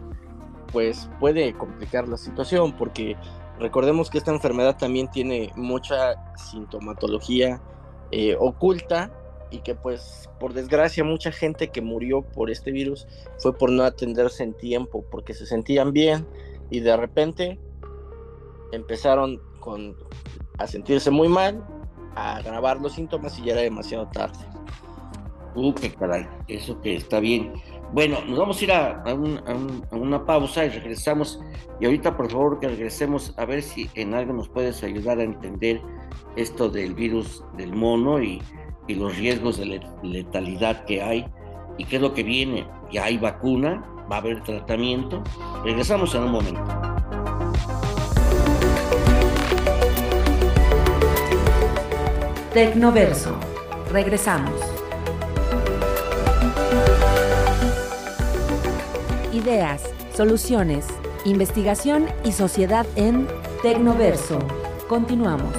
[0.71, 3.15] pues puede complicar la situación porque
[3.59, 7.59] recordemos que esta enfermedad también tiene mucha sintomatología
[8.11, 9.11] eh, oculta
[9.49, 13.07] y que pues por desgracia mucha gente que murió por este virus
[13.39, 16.27] fue por no atenderse en tiempo porque se sentían bien
[16.69, 17.59] y de repente
[18.71, 19.95] empezaron con
[20.57, 21.65] a sentirse muy mal
[22.15, 24.39] a agravar los síntomas y ya era demasiado tarde.
[25.55, 27.53] Uh, qué caray, eso que está bien.
[27.93, 29.03] Bueno, nos vamos a ir a,
[29.91, 31.39] una pausa y regresamos.
[31.79, 35.23] Y ahorita, por favor, que regresemos a ver si en algo nos puedes ayudar a
[35.23, 35.81] entender
[36.35, 38.21] esto del virus del mono
[38.87, 41.25] y, los riesgos de letalidad que hay
[41.77, 42.65] y qué es lo que viene.
[42.91, 45.23] Ya hay vacuna, va a haber tratamiento.
[45.63, 46.63] Regresamos en un momento.
[52.53, 53.35] Tecnoverso.
[53.91, 54.59] Regresamos.
[59.31, 59.83] Ideas,
[60.15, 60.87] soluciones,
[61.25, 63.27] investigación y sociedad en
[63.61, 64.39] Tecnoverso.
[64.87, 65.53] Continuamos.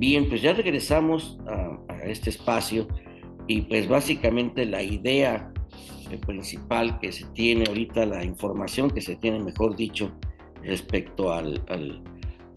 [0.00, 2.88] Bien, pues ya regresamos a, este espacio
[3.46, 5.52] y pues básicamente la idea
[6.26, 10.10] principal que se tiene ahorita, la información que se tiene, mejor dicho,
[10.62, 11.62] respecto al,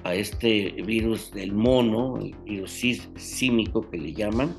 [0.06, 2.82] a este virus del mono, el virus
[3.18, 4.56] símico que le llaman,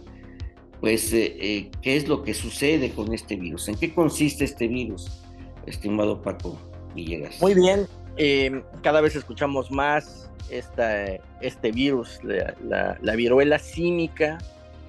[0.83, 4.69] pues eh, eh, qué es lo que sucede con este virus, en qué consiste este
[4.69, 5.23] virus,
[5.65, 6.59] estimado Paco
[6.95, 7.41] Villegas.
[7.41, 7.87] Muy bien,
[8.17, 14.39] eh, cada vez escuchamos más este virus, la, la, viruela símica,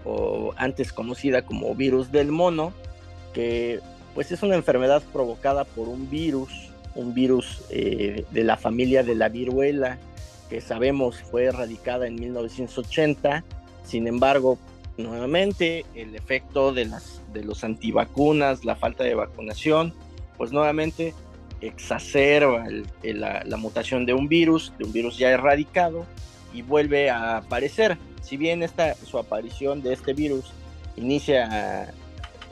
[0.04, 2.74] o antes conocida como virus del mono,
[3.34, 3.80] que
[4.14, 9.30] pues es una enfermedad provocada por un virus, un virus de la familia de la
[9.30, 9.98] viruela,
[10.50, 13.44] que sabemos fue erradicada en 1980,
[13.84, 14.58] sin embargo,
[14.98, 19.94] nuevamente el efecto de, las, de los antivacunas, la falta de vacunación,
[20.38, 21.14] pues nuevamente
[21.62, 22.66] exacerba
[23.04, 26.06] la, mutación de un virus, de un virus ya erradicado,
[26.54, 27.98] y vuelve a aparecer.
[28.22, 30.52] Si bien esta, su aparición de este virus
[30.96, 31.94] inicia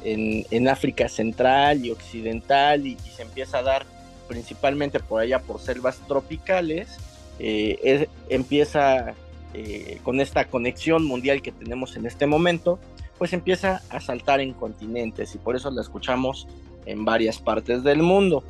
[0.03, 3.85] en, África Central y Occidental y, se empieza a dar
[4.27, 6.97] principalmente por allá por selvas tropicales,
[7.39, 9.15] eh, empieza
[9.53, 12.79] eh, con esta conexión mundial que tenemos en este momento,
[13.17, 16.47] pues empieza a saltar en continentes y por eso la escuchamos
[16.85, 18.43] en varias partes del mundo.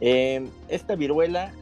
[0.00, 1.52] Eh, esta viruela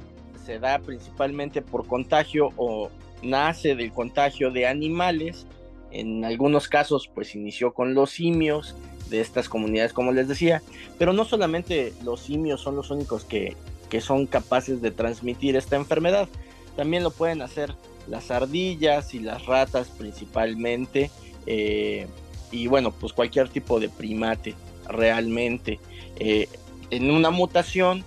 [0.44, 2.90] se da principalmente por contagio o
[3.22, 5.46] nace del contagio de animales.
[5.90, 8.76] En algunos casos, pues inició con los simios
[9.10, 10.62] de estas comunidades, como les decía,
[10.98, 13.56] pero no solamente los simios son los únicos que,
[13.88, 16.28] que son capaces de transmitir esta enfermedad,
[16.76, 17.74] también lo pueden hacer
[18.06, 21.10] las ardillas y las ratas principalmente.
[21.46, 22.06] Eh,
[22.50, 24.54] y bueno, pues cualquier tipo de primate
[24.86, 25.80] realmente.
[26.20, 26.48] Eh,
[26.90, 28.04] en una mutación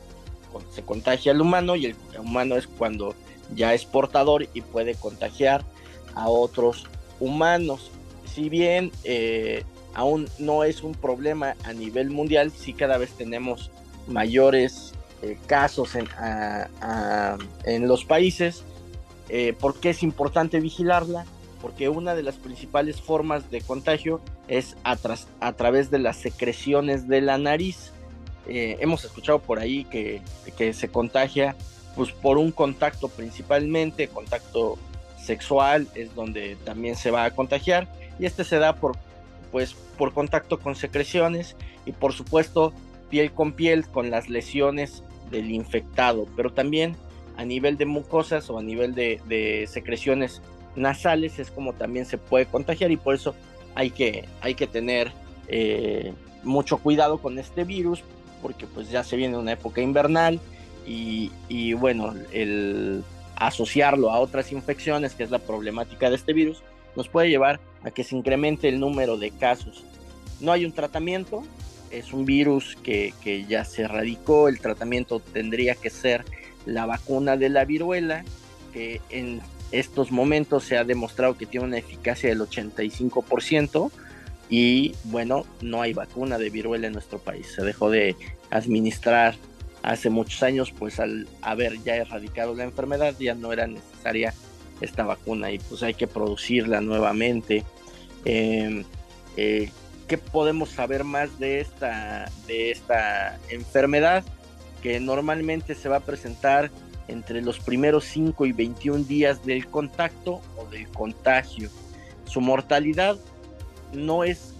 [0.74, 3.16] se contagia al humano y el humano es cuando
[3.56, 5.64] ya es portador y puede contagiar
[6.16, 6.86] a otros
[7.20, 7.92] humanos.
[8.26, 13.72] Si bien eh, aún no es un problema a nivel mundial, sí cada vez tenemos
[14.08, 16.08] mayores eh, casos en,
[17.66, 18.64] en, los países.
[19.30, 21.26] Eh, ¿Por qué es importante vigilarla?
[21.62, 24.98] Porque una de las principales formas de contagio es a,
[25.40, 27.92] a través de las secreciones de la nariz.
[28.47, 30.21] Eh, hemos escuchado por ahí que,
[30.73, 31.56] se contagia
[31.95, 34.77] pues, por un contacto principalmente, contacto
[35.21, 37.88] sexual es donde también se va a contagiar
[38.19, 38.97] y este se da por
[39.51, 42.73] pues por contacto con secreciones y por supuesto
[43.10, 46.95] piel con piel con las lesiones del infectado, pero también
[47.38, 50.41] a nivel de mucosas o a nivel de, secreciones
[50.75, 53.36] nasales es como también se puede contagiar y por eso
[53.75, 55.12] hay que, hay que tener
[55.47, 58.04] eh, mucho cuidado con este virus
[58.41, 60.39] porque pues ya se viene una época invernal
[60.86, 63.04] y, bueno, el
[63.36, 66.63] asociarlo a otras infecciones, que es la problemática de este virus,
[66.95, 69.84] nos puede llevar a que se incremente el número de casos.
[70.39, 71.43] No hay un tratamiento,
[71.91, 73.13] es un virus que,
[73.47, 76.25] ya se erradicó, el tratamiento tendría que ser
[76.65, 78.23] la vacuna de la viruela,
[78.73, 83.91] que en estos momentos se ha demostrado que tiene una eficacia del 85%
[84.52, 87.48] y bueno, no hay vacuna de viruela en nuestro país.
[87.56, 88.18] Se dejó de
[88.50, 89.36] administrar
[89.82, 94.34] hace muchos años, pues al haber ya erradicado la enfermedad ya no era necesaria
[94.82, 97.64] esta vacuna y pues hay que producirla nuevamente.
[98.26, 98.84] Eh,
[99.38, 99.70] eh,
[100.10, 104.26] ¿Qué podemos saber más de esta, de esta enfermedad?
[104.84, 106.72] Que normalmente se va a presentar
[107.08, 111.70] entre los primeros 5 y 21 días del contacto o del contagio.
[112.26, 113.18] Su mortalidad
[113.93, 114.54] no es,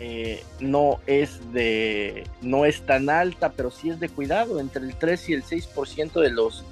[0.00, 4.60] eh, no es, de, no es tan alta, pero sí es de cuidado.
[4.60, 6.64] Entre el 3 y el 6% de los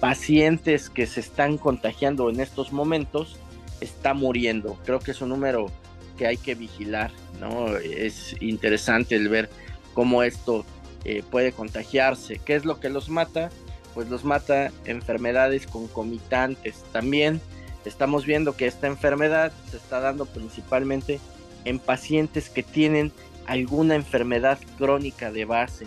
[0.00, 3.36] pacientes que se están contagiando en estos momentos
[3.80, 4.78] está muriendo.
[4.84, 5.70] Creo que es un número
[6.18, 7.76] que hay que vigilar, ¿no?
[7.76, 9.48] Es interesante el ver
[9.94, 10.64] cómo esto
[11.04, 12.40] eh, puede contagiarse.
[12.44, 13.50] ¿Qué es lo que los mata?
[13.94, 16.82] Pues los mata enfermedades concomitantes.
[16.92, 17.40] También
[17.84, 21.20] estamos viendo que esta enfermedad se está dando principalmente
[21.64, 23.12] en pacientes que tienen
[23.46, 25.86] alguna enfermedad crónica de base.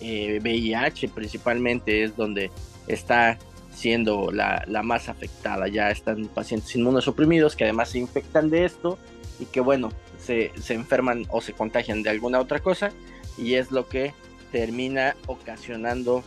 [0.00, 2.50] VIH eh, principalmente es donde
[2.86, 3.38] está
[3.72, 5.68] siendo la, la, más afectada.
[5.68, 8.98] Ya están pacientes inmunosuprimidos que además se infectan de esto
[9.40, 12.90] y que bueno, se, enferman o se contagian de alguna otra cosa
[13.36, 14.12] y es lo que
[14.52, 16.24] termina ocasionando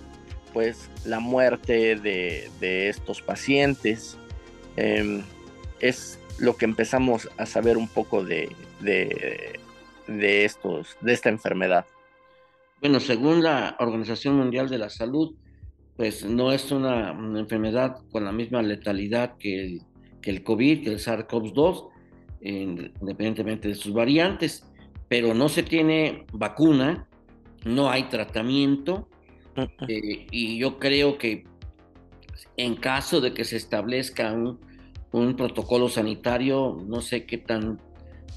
[0.54, 4.18] pues la muerte de, estos pacientes.
[4.76, 5.24] Em,
[5.80, 9.60] es lo que empezamos a saber un poco de, de,
[10.08, 11.86] de, estos, de esta enfermedad.
[12.80, 15.36] Bueno, según la Organización Mundial de la Salud,
[15.98, 19.80] pues no es una, enfermedad con la misma letalidad que
[20.22, 21.90] que el COVID, que el SARS-CoV-2,
[22.42, 24.66] independientemente de sus variantes,
[25.08, 27.08] pero no se tiene vacuna,
[27.66, 29.10] no hay tratamiento,
[29.88, 31.44] eh, y yo creo que
[32.58, 34.60] en caso de que se establezca un,
[35.12, 37.80] un protocolo sanitario, no sé qué tan,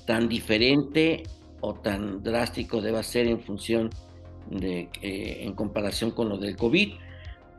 [0.07, 1.25] tan diferente
[1.61, 3.91] o tan drástico deba ser en función
[4.51, 6.95] de, eh, en comparación con lo del COVID.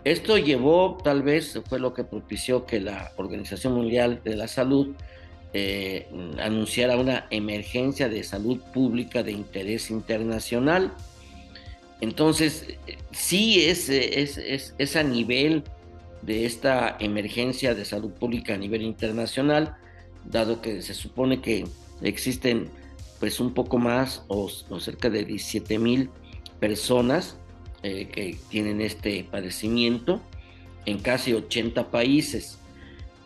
[0.04, 4.96] Esto llevó, tal vez, fue lo que propició que la Organización Mundial de la Salud
[5.54, 6.08] eh,
[6.40, 10.94] anunciara una emergencia de salud pública de interés internacional.
[12.02, 12.68] Entonces,
[13.12, 15.64] sí es, es, es, es a nivel
[16.26, 19.78] de esta emergencia de salud pública a nivel internacional,
[20.26, 21.66] dado que se supone que
[22.02, 22.70] existen
[23.20, 24.50] pues un poco más o,
[24.80, 26.10] cerca de 17 mil
[26.60, 27.38] personas
[27.84, 30.22] eh, que tienen este padecimiento
[30.86, 32.58] en casi 80 países,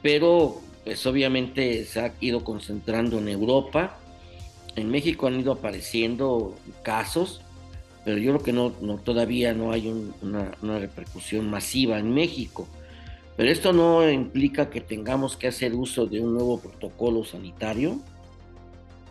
[0.02, 3.98] pero pues obviamente se ha ido concentrando en Europa,
[4.76, 7.42] en México han ido apareciendo casos,
[8.06, 9.88] pero yo creo que no, no todavía no hay
[10.22, 12.68] una, una repercusión masiva en México.
[13.40, 17.98] Pero esto no implica que tengamos que hacer uso de un nuevo protocolo sanitario.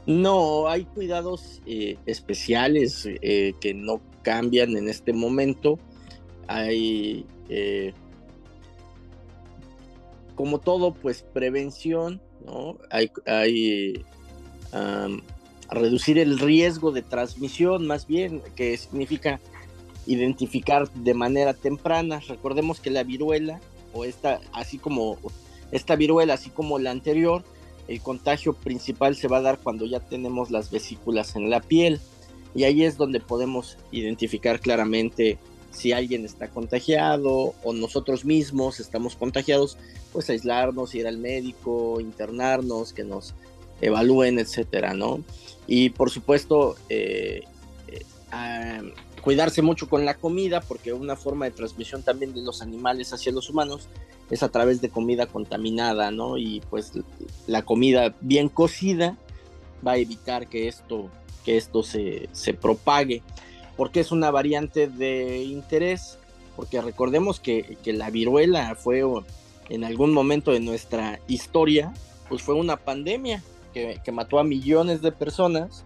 [0.04, 5.78] No, hay cuidados eh, especiales eh, que no cambian en este momento.
[6.46, 7.94] Hay, eh,
[10.34, 12.76] como todo, pues prevención, ¿no?
[12.90, 14.04] Hay, hay
[15.70, 19.40] reducir el riesgo de transmisión, más bien, que significa
[20.06, 22.20] identificar de manera temprana.
[22.28, 23.58] Recordemos que la viruela,
[23.92, 25.18] o esta, así como
[25.72, 27.44] esta viruela, así como la anterior,
[27.88, 32.00] el contagio principal se va a dar cuando ya tenemos las vesículas en la piel
[32.54, 35.38] y ahí es donde podemos identificar claramente
[35.70, 39.76] si alguien está contagiado o nosotros mismos estamos contagiados,
[40.12, 43.34] pues aislarnos, ir al médico, internarnos, que nos
[43.80, 45.22] evalúen, etcétera, ¿no?
[45.66, 47.42] Y por supuesto, eh,
[47.88, 53.12] eh, cuidarse mucho con la comida, porque una forma de transmisión también de los animales
[53.12, 53.88] hacia los humanos
[54.30, 56.36] es a través de comida contaminada, ¿no?
[56.36, 56.92] Y pues
[57.46, 59.16] la comida bien cocida
[59.86, 61.08] va a evitar que esto,
[61.44, 63.22] que esto se, se propague,
[63.76, 66.18] porque es una variante de interés,
[66.56, 69.02] porque recordemos que, que la viruela fue
[69.68, 71.92] en algún momento de nuestra historia,
[72.28, 73.42] pues fue una pandemia
[73.72, 75.84] que, que mató a millones de personas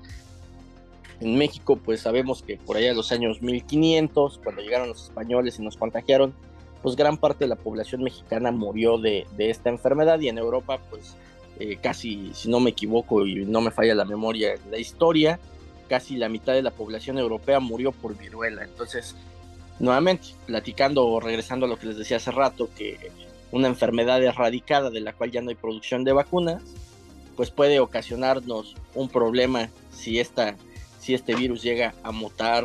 [1.23, 5.59] en México, pues sabemos que por allá de los años 1500, cuando llegaron los españoles
[5.59, 6.35] y nos contagiaron,
[6.83, 11.15] pues gran parte de la población mexicana murió de, esta enfermedad y en Europa, pues
[11.61, 15.39] eh, casi, si no me equivoco y no me falla la memoria, la historia,
[15.89, 18.65] casi la mitad de la población europea murió por viruela.
[18.65, 19.15] Entonces,
[19.79, 23.13] nuevamente, platicando o regresando a lo que les decía hace rato, que
[23.53, 26.63] una enfermedad erradicada de la cual ya no hay producción de vacunas,
[27.37, 30.57] pues puede ocasionarnos un problema si esta
[31.03, 32.65] si este virus llega a mutar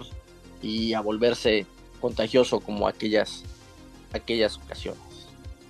[0.62, 1.66] y a volverse
[2.00, 3.44] contagioso como aquellas,
[4.14, 5.02] aquellas ocasiones.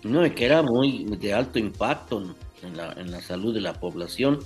[0.04, 3.74] No, y que era muy de alto impacto en la, en la salud de la
[3.74, 4.40] población.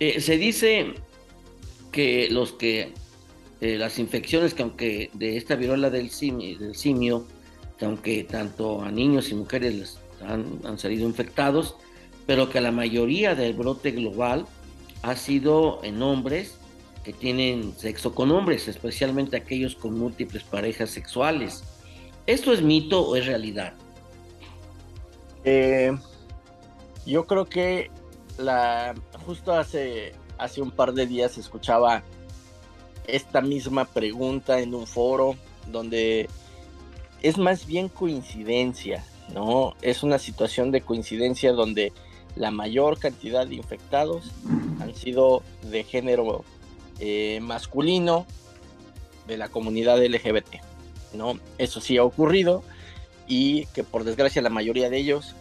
[0.00, 0.94] Eh, se dice
[1.92, 2.92] que los que
[3.60, 7.24] eh, las infecciones que aunque de esta viruela del simio, del simio
[7.78, 11.76] que aunque tanto a niños y mujeres han, han salido infectados,
[12.26, 14.46] pero que la mayoría del brote global
[15.02, 16.58] ha sido en hombres
[17.04, 21.64] que tienen sexo con hombres, especialmente aquellos con múltiples parejas sexuales.
[22.26, 23.74] ¿Esto es mito o es realidad?
[25.44, 25.92] Eh,
[27.04, 27.90] yo creo que
[28.38, 28.94] la
[29.26, 32.02] justo hace, hace un par de días escuchaba
[33.06, 35.34] esta misma pregunta en un foro
[35.66, 36.28] donde
[37.22, 39.74] es más bien coincidencia, ¿no?
[39.82, 41.92] Es una situación de coincidencia donde
[42.36, 44.30] la mayor cantidad de infectados
[44.80, 46.44] han sido de género
[47.04, 48.26] eh, masculino
[49.26, 50.62] de la comunidad LGBT.
[51.14, 51.36] ¿no?
[51.58, 52.62] Eso sí ha ocurrido
[53.26, 55.34] y que por desgracia la mayoría de ellos,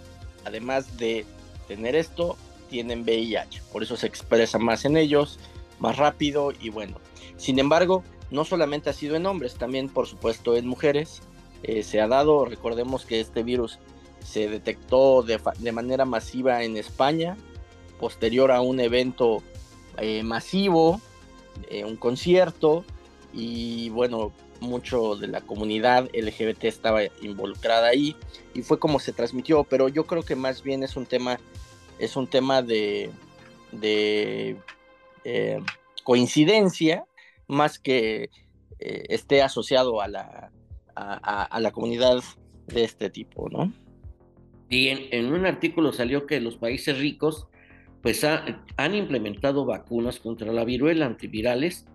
[0.44, 1.24] además de
[1.68, 2.36] tener esto,
[2.72, 3.62] tienen VIH.
[3.72, 5.38] Por eso se expresa más en ellos,
[5.80, 6.98] más rápido y bueno.
[7.38, 11.22] Sin embargo, no solamente ha sido en hombres, también por supuesto en mujeres.
[11.62, 13.78] Eh, se ha dado, recordemos que este virus
[14.26, 17.38] se detectó de, manera masiva en España,
[18.00, 19.44] posterior a un evento
[20.00, 21.00] eh, masivo
[21.70, 22.86] eh, un concierto
[23.34, 28.16] y bueno, mucho de la comunidad LGBT estaba involucrada ahí
[28.54, 31.40] y fue como se transmitió, pero yo creo que más bien es un tema,
[32.00, 33.10] es un tema de,
[33.72, 34.58] de
[35.24, 35.60] eh,
[36.04, 37.06] coincidencia
[37.48, 38.30] más que
[38.80, 40.52] eh, esté asociado a la,
[40.96, 42.24] a, la comunidad
[42.68, 43.72] de este tipo, ¿no?
[44.70, 47.48] Y en, un artículo salió que los países ricos
[48.02, 51.86] pues han implementado vacunas contra la viruela antivirales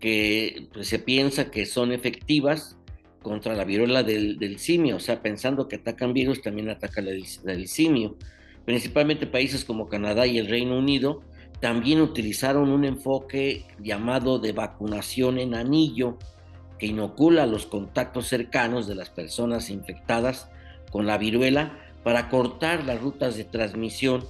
[0.00, 2.76] que pues, se piensa que son efectivas
[3.22, 7.68] contra la viruela del, simio, o sea, pensando que atacan virus, también atacan la del,
[7.68, 8.16] simio.
[8.64, 11.22] Principalmente países como Canadá y el Reino Unido
[11.60, 16.18] también utilizaron un enfoque llamado de vacunación en anillo,
[16.78, 20.50] que inocula los contactos cercanos de las personas infectadas
[20.90, 24.24] con la viruela para cortar las rutas de transmisión.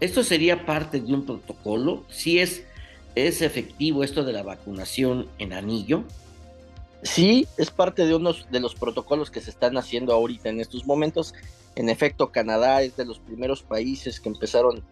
[0.00, 2.64] Esto sería parte de un protocolo, si es,
[3.14, 6.04] es efectivo esto de la vacunación en anillo.
[7.02, 10.86] Sí, es parte de uno de los protocolos que se están haciendo ahorita en estos
[10.86, 11.34] momentos.
[11.76, 14.82] En efecto, Canadá es de los primeros países que empezaron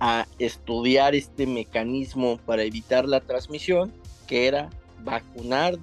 [0.00, 3.92] a estudiar este mecanismo para evitar la transmisión,
[4.26, 4.70] que era
[5.02, 5.78] vacunar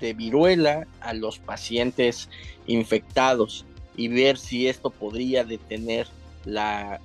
[0.00, 2.28] de viruela a los pacientes
[2.66, 3.64] infectados
[3.96, 6.06] y ver si esto podría detener
[6.44, 7.00] la,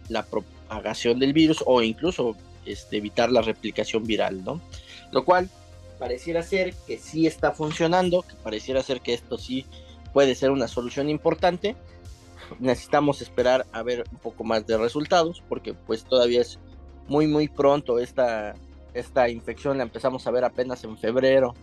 [0.73, 4.61] propagación del virus o incluso este, evitar la replicación viral, ¿no?
[5.11, 5.49] Lo cual
[5.99, 9.65] pareciera ser que sí está funcionando, que pareciera ser que esto sí
[10.11, 11.75] puede ser una solución importante.
[12.59, 16.59] Necesitamos esperar a ver un poco más de resultados porque pues todavía es
[17.07, 18.55] muy muy pronto esta,
[18.93, 21.53] esta infección la empezamos a ver apenas en febrero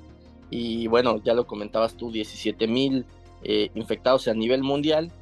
[0.51, 3.07] y bueno, ya lo comentabas tú, 17 mil
[3.43, 5.13] eh, infectados a nivel mundial.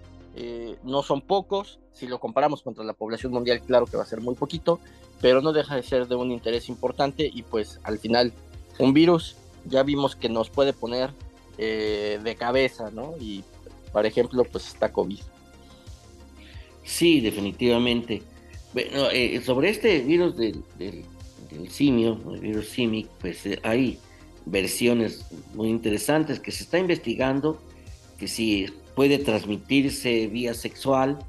[0.41, 4.07] Eh, no son pocos, si lo comparamos contra la población mundial, claro que va a
[4.07, 4.79] ser muy poquito,
[5.21, 8.33] pero no deja de ser de un interés importante y pues al final
[8.79, 9.35] un virus
[9.65, 11.11] ya vimos que nos puede poner
[11.59, 13.15] eh, de cabeza, ¿no?
[13.19, 13.43] Y
[13.93, 15.19] por ejemplo, pues está COVID.
[16.85, 18.23] Sí, definitivamente.
[18.73, 19.09] Bueno,
[19.45, 21.05] sobre este virus del, del,
[21.69, 23.99] simio, el virus simic, pues hay
[24.47, 27.61] versiones muy interesantes que se está investigando,
[28.19, 28.69] que si
[28.99, 31.21] puede transmitirse vía sexual,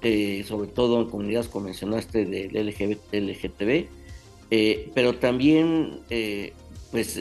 [0.00, 3.88] eh, sobre todo en comunidades como mencionaste del LGBT, LGTB,
[4.50, 6.54] eh, pero también eh,
[6.90, 7.20] pues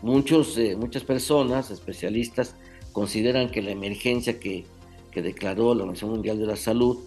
[0.00, 2.54] muchos, muchas personas, especialistas,
[2.92, 4.64] consideran que la emergencia que,
[5.12, 6.98] declaró la Organización Mundial de la Salud,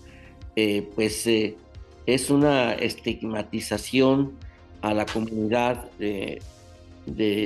[0.96, 4.34] pues es una estigmatización
[4.82, 6.42] a la comunidad de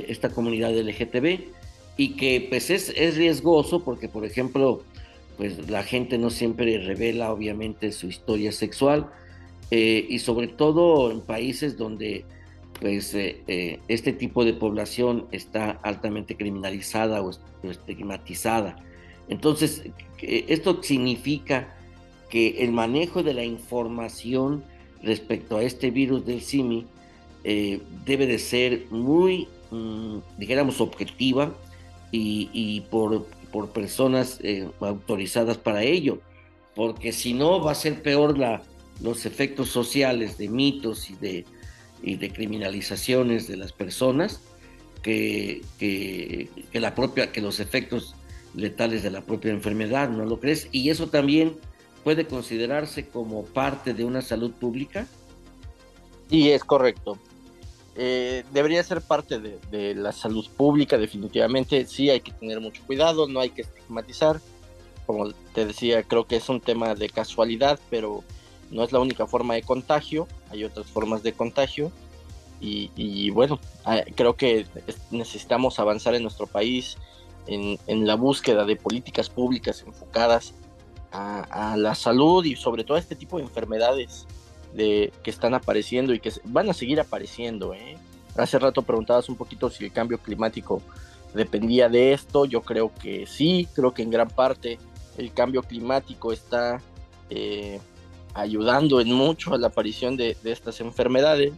[0.08, 1.63] esta comunidad LGTB
[1.96, 4.82] y que pues es, es riesgoso porque por ejemplo
[5.36, 9.10] pues la gente no siempre revela obviamente su historia sexual
[9.70, 12.24] eh, y sobre todo en países donde
[12.80, 17.30] pues eh, eh, este tipo de población está altamente criminalizada o,
[17.62, 18.76] estigmatizada.
[19.28, 19.84] Entonces,
[20.20, 21.74] esto significa
[22.28, 24.62] que el manejo de la información
[25.02, 26.86] respecto a este virus del SIMI
[28.04, 30.18] debe de ser muy Mm,
[30.78, 31.52] objetiva
[32.16, 36.20] y, por, por, personas eh, autorizadas para ello,
[36.74, 38.62] porque si no va a ser peor la,
[39.00, 41.44] los efectos sociales de mitos y de,
[42.02, 44.40] y de criminalizaciones de las personas
[45.02, 48.14] que, que, la propia, que los efectos
[48.54, 50.68] letales de la propia enfermedad, ¿no lo crees?
[50.72, 51.56] Y eso también
[52.02, 55.06] puede considerarse como parte de una salud pública.
[56.30, 57.18] Y es correcto.
[57.96, 61.86] Eh, debería ser parte de, la salud pública, definitivamente.
[61.86, 64.40] Sí, hay que tener mucho cuidado, no hay que estigmatizar.
[65.06, 68.24] Como te decía, creo que es un tema de casualidad, pero
[68.70, 70.26] no es la única forma de contagio.
[70.50, 71.92] Hay otras formas de contagio.
[72.60, 74.64] Y, bueno, ah, creo que
[75.10, 76.96] necesitamos avanzar en nuestro país
[77.46, 80.54] en, la búsqueda de políticas públicas enfocadas
[81.12, 84.26] a, a la salud y sobre todo a este tipo de enfermedades
[84.74, 87.74] de, que están apareciendo y que van a seguir apareciendo.
[87.74, 87.96] ¿eh?
[88.36, 90.82] Hace rato preguntabas un poquito si el cambio climático
[91.32, 92.44] dependía de esto.
[92.44, 94.78] Yo creo que sí, creo que en gran parte
[95.16, 96.82] el cambio climático está
[97.30, 97.80] eh,
[98.34, 101.52] ayudando en mucho a la aparición de, estas enfermedades.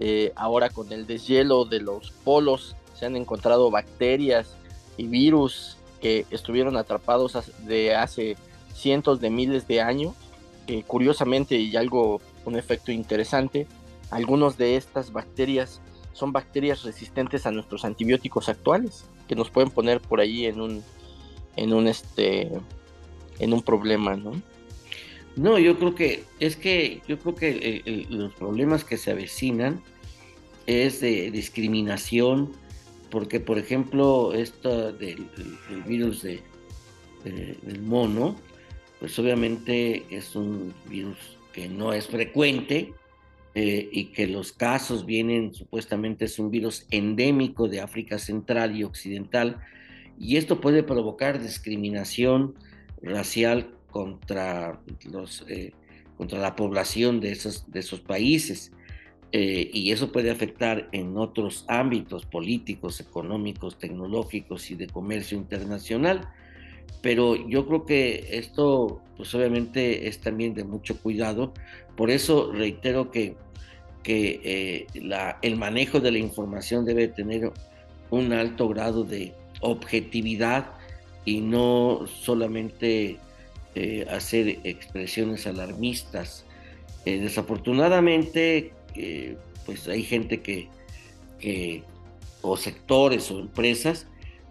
[0.00, 4.56] Eh, ahora con el deshielo de los polos se han encontrado bacterias
[4.96, 7.36] y virus que estuvieron atrapados
[7.66, 8.36] de hace
[8.72, 10.14] cientos de miles de años,
[10.86, 13.66] curiosamente y algo un efecto interesante.
[14.10, 15.80] Algunos de estas bacterias
[16.12, 20.82] son bacterias resistentes a nuestros antibióticos actuales, que nos pueden poner por ahí en un,
[21.54, 22.50] en un, este,
[23.38, 24.32] en un problema, ¿no?
[25.36, 29.80] No, yo creo que es que yo creo que los problemas que se avecinan
[30.66, 32.50] es de discriminación,
[33.10, 35.28] porque por ejemplo esto del,
[35.86, 36.42] virus de,
[37.22, 38.34] del mono,
[38.98, 42.92] pues obviamente es un virus que no es frecuente
[43.54, 48.84] eh, y que los casos vienen, supuestamente es un virus endémico de África Central y
[48.84, 49.60] Occidental,
[50.18, 52.54] y esto puede provocar discriminación
[53.02, 54.80] racial contra,
[55.10, 55.72] los, eh,
[56.16, 58.72] contra la población de esos, de esos países.
[59.30, 66.30] Eh, y eso puede afectar en otros ámbitos políticos, económicos, tecnológicos y de comercio internacional.
[67.00, 71.52] Pero yo creo que esto, pues obviamente es también de mucho cuidado.
[71.96, 73.36] Por eso reitero que,
[74.02, 77.52] que eh, la, el manejo de la información debe tener
[78.10, 80.72] un alto grado de objetividad
[81.24, 83.18] y no solamente
[83.74, 86.44] eh, hacer expresiones alarmistas.
[87.04, 88.72] desafortunadamente,
[89.66, 90.68] pues hay gente que,
[92.42, 94.06] o sectores o empresas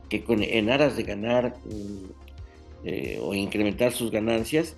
[0.09, 1.55] que en aras de ganar
[2.87, 4.77] eh, o incrementar sus ganancias,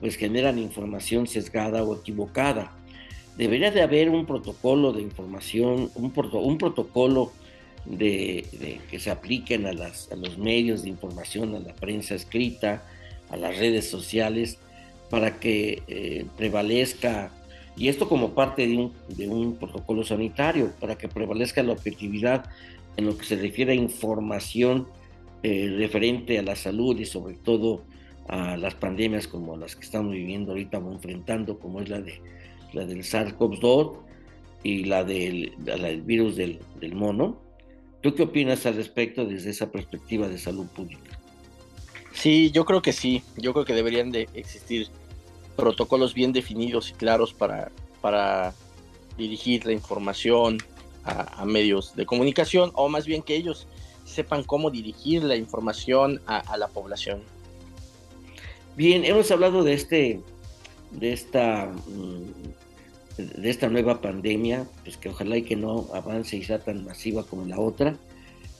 [0.00, 2.72] pues generan información sesgada o equivocada.
[3.36, 7.32] Debería de haber un protocolo de información, un, un protocolo
[7.84, 12.82] de, que se apliquen a, las, a los medios de información, a la prensa escrita,
[13.28, 14.58] a las redes sociales,
[15.10, 17.30] para que eh, prevalezca
[17.76, 22.46] y esto como parte de un, protocolo sanitario para que prevalezca la objetividad
[22.96, 24.86] en lo que se refiere a información
[25.42, 27.82] eh, referente a la salud y sobre todo
[28.28, 32.20] a las pandemias como las que estamos viviendo ahorita o enfrentando, como es la, de,
[32.72, 33.98] la del SARS-CoV-2
[34.62, 35.52] y la del,
[36.04, 36.60] virus del,
[36.94, 37.40] mono.
[38.02, 41.18] ¿Tú qué opinas al respecto desde esa perspectiva de salud pública?
[42.12, 43.22] Sí, yo creo que sí.
[43.36, 44.88] Yo creo que deberían de existir
[45.56, 48.54] protocolos bien definidos y claros para
[49.16, 50.58] dirigir la información
[51.04, 53.66] a, medios de comunicación o más bien que ellos
[54.10, 57.22] sepan cómo dirigir la información a, la población.
[58.76, 60.20] Bien, hemos hablado de este,
[60.90, 66.42] de esta, mm, de esta nueva pandemia, pues que ojalá y que no avance y
[66.42, 67.96] sea tan masiva como la otra,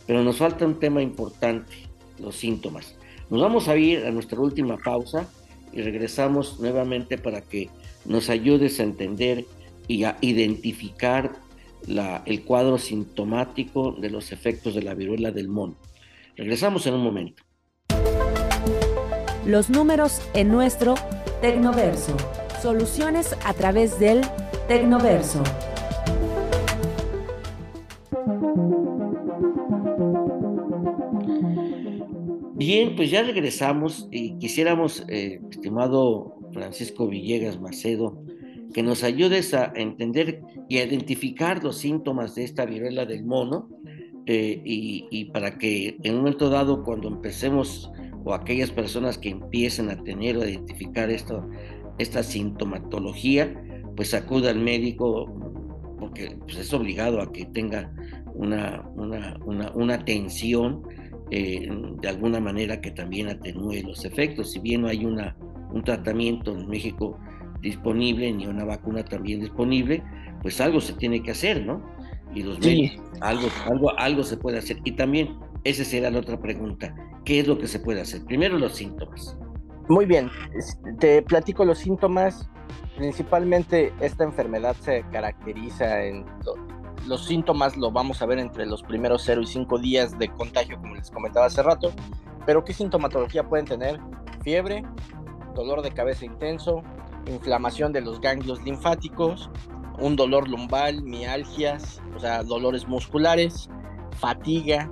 [0.07, 1.73] pero nos falta un tema importante,
[2.19, 2.97] los síntomas.
[3.31, 5.29] Nos vamos a ir a nuestra última pausa
[5.73, 7.71] y regresamos nuevamente para que
[8.05, 9.45] nos ayudes a entender
[9.87, 11.33] y a identificar
[11.87, 15.76] la, el cuadro sintomático de los efectos de la viruela del mono.
[16.37, 17.43] Regresamos en un momento.
[19.47, 20.95] Los números en nuestro
[21.41, 22.16] Tecnoverso.
[22.62, 24.20] Soluciones a través del
[24.68, 25.43] Tecnoverso.
[32.55, 38.22] Bien, pues ya regresamos y quisiéramos, eh, estimado Francisco Villegas Macedo,
[38.73, 43.68] que nos ayudes a entender y a identificar los síntomas de esta viruela del mono
[44.27, 47.91] eh, y, para que en un momento dado, cuando empecemos,
[48.25, 53.55] o aquellas personas que empiecen a tener o a identificar esta sintomatología,
[53.97, 55.27] pues acuda al médico
[55.99, 57.93] porque pues, es obligado a que tenga
[58.35, 60.83] una, una, una, una atención
[61.31, 61.68] eh,
[62.01, 64.53] de alguna manera que también atenúe los efectos.
[64.53, 65.37] Si bien no hay una,
[65.73, 67.18] un tratamiento en México
[67.61, 70.03] disponible ni una vacuna también disponible,
[70.43, 71.83] pues algo se tiene que hacer, ¿no?
[72.35, 74.79] Y los médicos, algo, algo, algo se puede hacer.
[74.85, 76.95] Y también, esa será la otra pregunta,
[77.25, 78.25] ¿qué es lo que se puede hacer?
[78.25, 79.37] Primero los síntomas.
[79.89, 80.31] Muy bien,
[81.01, 82.49] te platico los síntomas.
[82.97, 86.25] Principalmente esta enfermedad se caracteriza en
[87.07, 90.79] los síntomas lo vamos a ver entre los primeros 0 y 5 días de contagio,
[90.79, 91.93] como les comentaba hace rato.
[92.47, 94.01] Pero ¿qué sintomatología pueden tener?
[94.43, 94.83] Fiebre,
[95.55, 96.83] dolor de cabeza intenso,
[97.27, 99.51] inflamación de los ganglios linfáticos,
[99.99, 103.68] un dolor lumbal, mialgias, o sea, dolores musculares,
[104.18, 104.91] fatiga,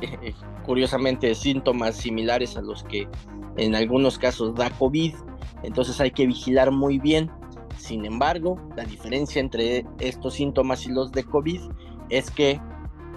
[0.64, 3.08] curiosamente síntomas similares a los que
[3.56, 5.14] en algunos casos da COVID.
[5.62, 7.30] Entonces hay que vigilar muy bien
[7.76, 11.60] sin embargo, la diferencia entre estos síntomas y los de COVID
[12.08, 12.60] es que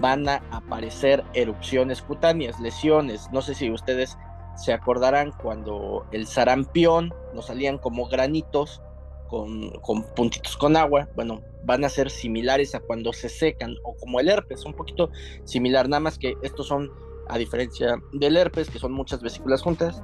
[0.01, 3.29] van a aparecer erupciones cutáneas, lesiones.
[3.31, 4.17] No sé si ustedes
[4.57, 8.81] se acordarán cuando el sarampión nos salían como granitos
[9.29, 9.71] con,
[10.15, 11.07] puntitos con agua.
[11.15, 15.11] Bueno, van a ser similares a cuando se secan o como el herpes, un poquito
[15.43, 16.91] similar, nada más que estos son,
[17.29, 20.01] a diferencia del herpes, que son muchas vesículas juntas,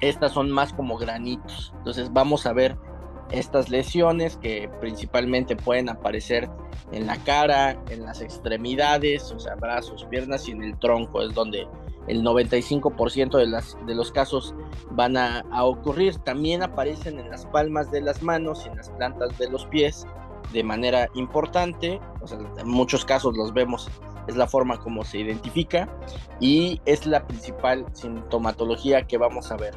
[0.00, 1.72] estas son más como granitos.
[1.78, 2.76] Entonces vamos a ver
[3.30, 6.50] estas lesiones que principalmente pueden aparecer
[6.90, 11.32] en la cara, en las extremidades, o sea, brazos, piernas y en el tronco, es
[11.34, 11.66] donde
[12.08, 14.54] el 95% de, las, de los casos
[14.90, 16.16] van a, ocurrir.
[16.18, 20.06] También aparecen en las palmas de las manos y en las plantas de los pies
[20.52, 23.88] de manera importante, o sea, en muchos casos los vemos,
[24.26, 25.88] es la forma como se identifica
[26.40, 29.74] y es la principal sintomatología que vamos a ver.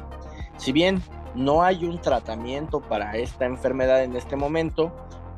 [0.58, 1.02] Si bien
[1.36, 4.90] no hay un tratamiento para esta enfermedad en este momento.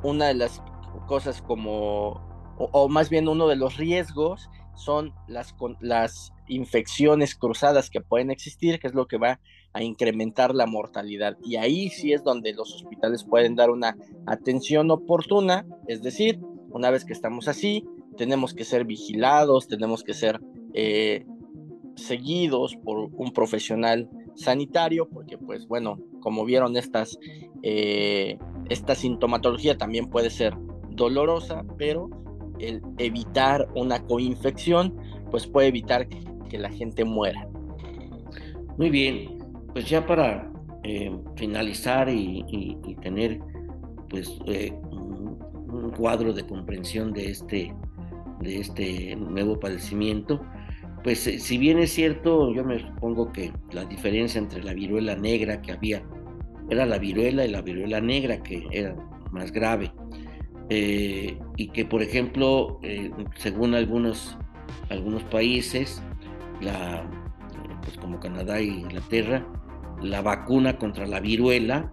[0.03, 0.62] Una de las
[1.07, 2.20] cosas como,
[2.57, 8.78] o, más bien uno de los riesgos son las, las infecciones cruzadas que pueden existir,
[8.78, 9.40] que es lo que va
[9.72, 11.36] a incrementar la mortalidad.
[11.44, 13.96] Y ahí sí es donde los hospitales pueden dar una
[14.26, 16.40] atención oportuna, es decir,
[16.70, 17.84] una vez que estamos así,
[18.16, 20.40] tenemos que ser vigilados, tenemos que ser
[20.74, 21.24] eh,
[21.96, 27.18] seguidos por un profesional sanitario, porque pues bueno, como vieron estas,
[27.62, 28.38] eh,
[28.68, 30.55] esta sintomatología también puede ser
[30.90, 32.09] dolorosa, pero
[32.59, 34.96] el evitar una coinfección
[35.30, 36.09] pues puede evitar
[36.49, 37.49] que la gente muera.
[38.78, 39.38] Muy bien,
[39.72, 40.51] pues ya para
[40.84, 43.40] eh, finalizar y, tener
[44.09, 47.74] pues eh, un, cuadro de comprensión de este,
[48.40, 50.40] de este nuevo padecimiento,
[51.03, 55.16] pues eh, si bien es cierto, yo me supongo que la diferencia entre la viruela
[55.16, 56.03] negra que había
[56.70, 58.94] era la viruela y la viruela negra que era
[59.32, 59.92] más grave.
[60.70, 62.78] y que por ejemplo,
[63.36, 64.38] según algunos,
[64.90, 66.03] algunos países,
[66.61, 69.46] pues como Canadá e Inglaterra,
[70.02, 71.92] la vacuna contra la viruela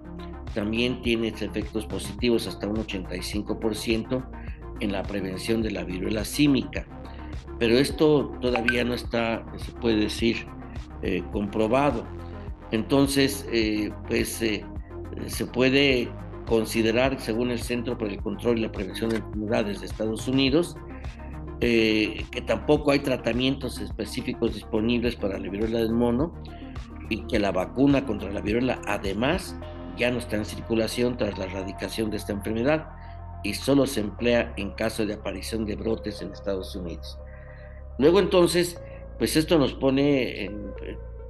[0.54, 4.26] también tiene efectos positivos hasta un 85%
[4.80, 6.86] en la prevención de la viruela símica.
[7.60, 10.48] Pero esto todavía no está, se puede decir,
[11.02, 12.06] eh, comprobado.
[12.72, 14.66] Entonces, eh, pues eh,
[15.28, 16.10] se puede
[16.48, 20.76] considerar, según el Centro para el Control y la Prevención de Enfermedades de Estados Unidos,
[21.68, 26.32] eh, que tampoco hay tratamientos específicos disponibles para la viruela del mono
[27.10, 29.58] y que la vacuna contra la viruela además
[29.98, 32.90] ya no está en circulación tras la erradicación de esta enfermedad
[33.44, 37.18] y solo se emplea en caso de aparición de brotes en Estados Unidos.
[37.98, 38.80] Luego entonces,
[39.18, 40.72] pues esto nos pone en,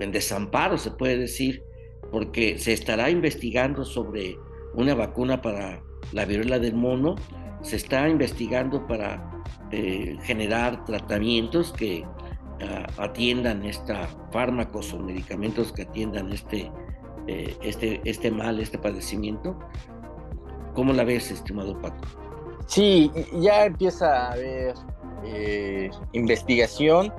[0.01, 1.63] en desamparo, se puede decir,
[2.11, 4.37] porque se estará investigando sobre
[4.73, 5.81] una vacuna para
[6.11, 7.15] la viruela del mono,
[7.61, 9.34] se está investigando para
[9.77, 12.05] eh, generar tratamientos que
[12.61, 16.71] ah, atiendan esta fármacos o medicamentos que atiendan este,
[17.27, 19.59] eh, este, este mal, este padecimiento.
[20.75, 22.05] ¿Cómo la ves, estimado Paco?
[22.67, 24.75] Sí, ya empieza a haber
[25.25, 27.13] eh, investigación.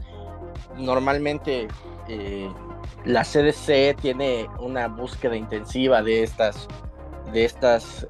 [0.79, 1.69] Normalmente
[3.05, 6.69] la CDC tiene una búsqueda intensiva de estas,
[7.35, 8.09] de estas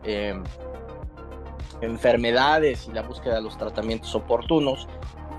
[1.81, 4.89] enfermedades y la búsqueda de los tratamientos oportunos.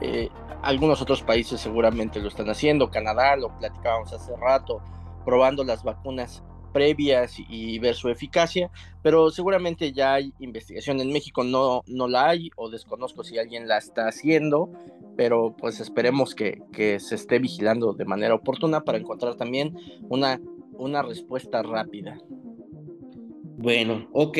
[0.01, 0.29] Eh,
[0.61, 4.81] algunos otros países seguramente lo están haciendo, Canadá, lo platicábamos hace rato,
[5.25, 8.69] probando las vacunas previas y ver su eficacia,
[9.01, 13.67] pero seguramente ya hay investigación en México, no, no la hay o desconozco si alguien
[13.67, 14.69] la está haciendo,
[15.15, 19.75] pero pues esperemos que, que se esté vigilando de manera oportuna para encontrar también
[20.09, 20.39] una,
[20.73, 22.19] una respuesta rápida.
[23.57, 24.37] Bueno, ok,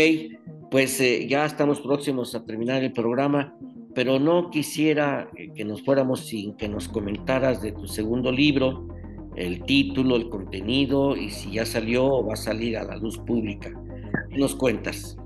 [0.70, 3.55] pues eh, ya estamos próximos a terminar el programa,
[3.95, 8.88] pero no quisiera que nos fuéramos sin que nos comentaras de tu segundo libro,
[9.36, 13.18] el título, el contenido y si ya salió o va a salir a la luz
[13.20, 13.72] pública.
[14.30, 15.18] ¿Qué nos cuentas?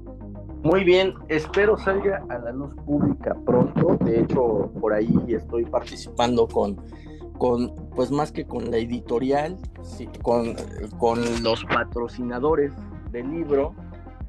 [0.63, 3.97] Muy bien, espero salga a la luz pública pronto.
[4.05, 6.77] De hecho, por ahí estoy participando con,
[7.39, 9.57] con pues más que con la editorial,
[10.21, 10.55] con,
[10.99, 12.73] con los patrocinadores
[13.11, 13.73] del libro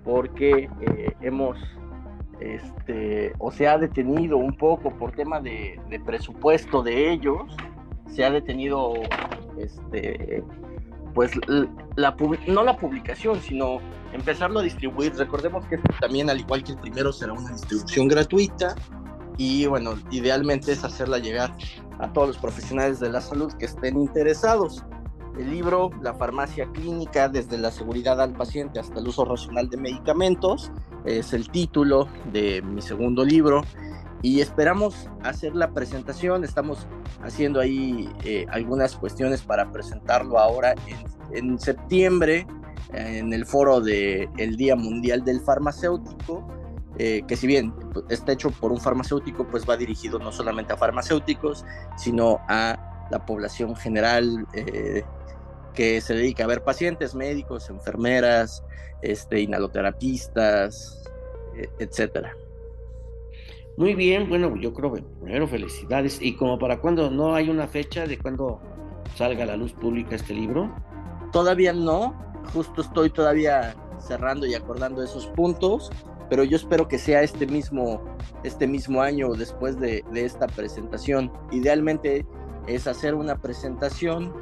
[0.05, 1.59] porque eh, hemos,
[2.40, 7.57] este, o se ha detenido un poco por tema de, presupuesto de ellos,
[8.09, 8.94] se ha detenido,
[9.59, 10.42] este,
[11.14, 11.32] pues,
[11.96, 12.16] la,
[12.48, 13.78] no la publicación, sino
[14.12, 15.14] empezarlo a distribuir.
[15.14, 18.74] Recordemos que también, al igual que el primero, será una distribución gratuita
[19.38, 21.55] y, bueno, idealmente es hacerla llegar
[21.98, 24.84] a todos los profesionales de la salud que estén interesados.
[25.39, 29.78] El libro, La farmacia clínica, desde la seguridad al paciente hasta el uso racional de
[29.78, 30.70] medicamentos,
[31.07, 33.62] es el título de mi segundo libro
[34.20, 36.45] y esperamos hacer la presentación.
[36.45, 36.87] Estamos
[37.22, 40.74] haciendo ahí eh, algunas cuestiones para presentarlo ahora
[41.33, 42.47] en, septiembre
[42.93, 46.47] en el foro del el Día Mundial del Farmacéutico.
[46.99, 47.72] Eh, que si bien
[48.11, 51.64] está hecho por un farmacéutico, pues va dirigido no solamente a farmacéuticos,
[51.97, 55.05] sino a la población general eh,
[55.72, 58.62] que se dedica a ver pacientes, médicos, enfermeras,
[59.02, 61.02] este, inhaloterapistas,
[61.56, 62.36] e, etcétera.
[63.76, 66.20] Muy bien, bueno, yo creo que primero felicidades.
[66.20, 67.10] ¿Y como para cuándo?
[67.10, 68.60] ¿No hay una fecha de cuándo
[69.16, 70.74] salga a la luz pública este libro?
[71.32, 72.14] Todavía no,
[72.52, 75.90] justo estoy todavía cerrando y acordando esos puntos,
[76.28, 78.02] pero yo espero que sea este mismo,
[78.44, 81.32] este mismo año después de, de esta presentación.
[81.50, 82.26] Idealmente
[82.66, 84.34] es hacer una presentación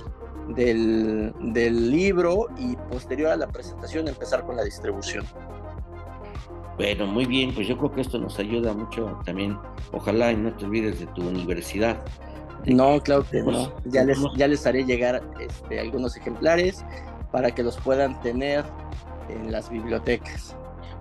[0.48, 5.24] del, del libro y posterior a la presentación empezar con la distribución.
[6.76, 9.58] Bueno, muy bien, pues yo creo que esto nos ayuda mucho también.
[9.92, 12.02] Ojalá y no te olvides de tu universidad.
[12.64, 13.70] no, claro que no.
[13.84, 16.82] Ya les, ya les haré llegar este, algunos ejemplares
[17.32, 18.64] para que los puedan tener
[19.28, 20.56] en las bibliotecas.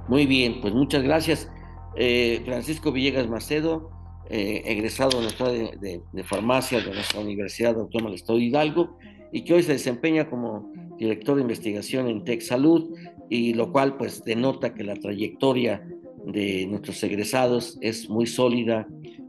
[0.10, 1.50] Muy bien, pues muchas gracias.
[1.96, 3.90] Eh, Francisco Villegas Macedo,
[4.30, 8.98] eh, egresado de, de, farmacia de nuestra Universidad Autónoma del Estado de Hidalgo
[9.32, 12.94] y que hoy se desempeña como director de investigación en Tech Salud
[13.30, 15.88] y lo cual pues denota que la trayectoria
[16.26, 18.88] de nuestros egresados es muy sólida,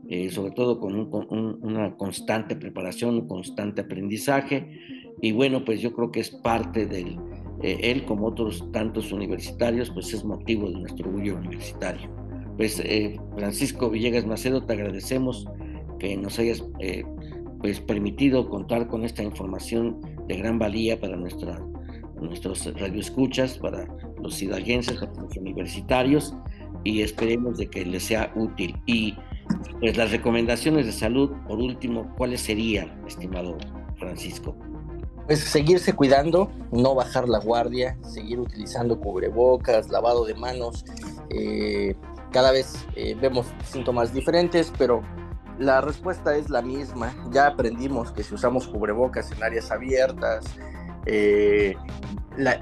[0.09, 1.09] eh, sobre todo con,
[1.63, 4.81] una constante preparación, un constante aprendizaje.
[5.23, 7.19] Y bueno, pues yo creo que es parte del,
[7.63, 12.11] eh, él como otros tantos universitarios, pues es motivo de nuestro orgullo universitario.
[12.57, 15.47] Pues eh, Francisco Villegas Macedo, te agradecemos
[15.99, 16.65] que nos hayas
[17.61, 21.61] pues permitido contar con esta información de gran valía para nuestra,
[22.21, 23.87] nuestros radioescuchas, para
[24.23, 26.35] los hidalguenses, para los universitarios
[26.85, 28.81] y esperemos de que les sea útil.
[28.87, 29.15] Y
[29.81, 33.59] pues las recomendaciones de salud, por último, ¿cuáles serían, estimado
[33.99, 34.57] Francisco?
[35.27, 40.85] Pues seguirse cuidando, no bajar la guardia, seguir utilizando cubrebocas, lavado de manos.
[41.31, 41.95] Eh,
[42.33, 45.03] cada vez eh, vemos síntomas diferentes, pero
[45.61, 47.15] la respuesta es la misma.
[47.31, 50.47] Ya aprendimos que si usamos cubrebocas en áreas abiertas,
[51.05, 51.77] eh,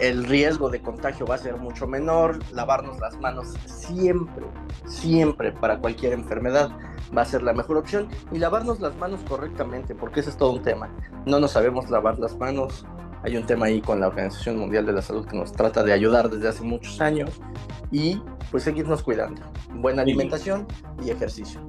[0.01, 4.45] el riesgo de contagio va a ser mucho menor, lavarnos las manos siempre,
[4.87, 6.71] siempre para cualquier enfermedad
[7.17, 10.51] va a ser la mejor opción y lavarnos las manos correctamente, porque ese es todo
[10.51, 10.91] un tema.
[11.25, 12.85] No nos sabemos lavar las manos,
[13.23, 15.93] hay un tema ahí con la Organización Mundial de la Salud que nos trata de
[15.93, 17.41] ayudar desde hace muchos años
[17.93, 18.21] y
[18.51, 19.43] pues seguirnos cuidando.
[19.75, 20.67] Buena alimentación
[21.05, 21.61] y ejercicio.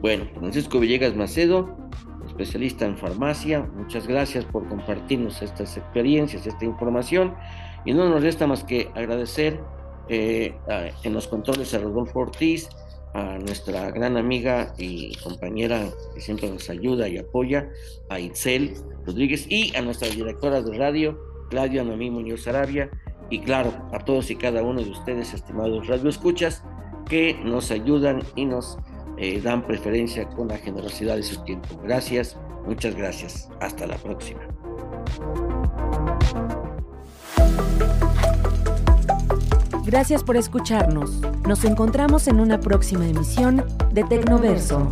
[0.00, 1.76] Bueno, Francisco Villegas Macedo,
[2.24, 3.68] especialista en farmacia.
[3.74, 7.34] Muchas gracias por compartirnos estas experiencias, esta información.
[7.84, 9.60] Y no nos resta más que agradecer
[10.08, 10.54] eh,
[11.02, 12.68] en los controles a Rodolfo Ortiz,
[13.14, 17.68] a nuestra gran amiga y compañera que siempre nos ayuda y apoya,
[18.08, 18.74] a Itzel
[19.04, 21.18] Rodríguez y a nuestra directora de radio,
[21.50, 22.88] Claudia Noemí Muñoz Arabia,
[23.30, 26.62] y claro, a todos y cada uno de ustedes, estimados radioescuchas,
[27.08, 28.78] que nos ayudan y nos
[29.18, 31.68] eh, dan preferencia con la generosidad de su tiempo.
[31.82, 33.48] Gracias, muchas gracias.
[33.60, 34.40] Hasta la próxima.
[39.84, 41.20] Gracias por escucharnos.
[41.46, 44.86] Nos encontramos en una próxima emisión de Tecnoverso.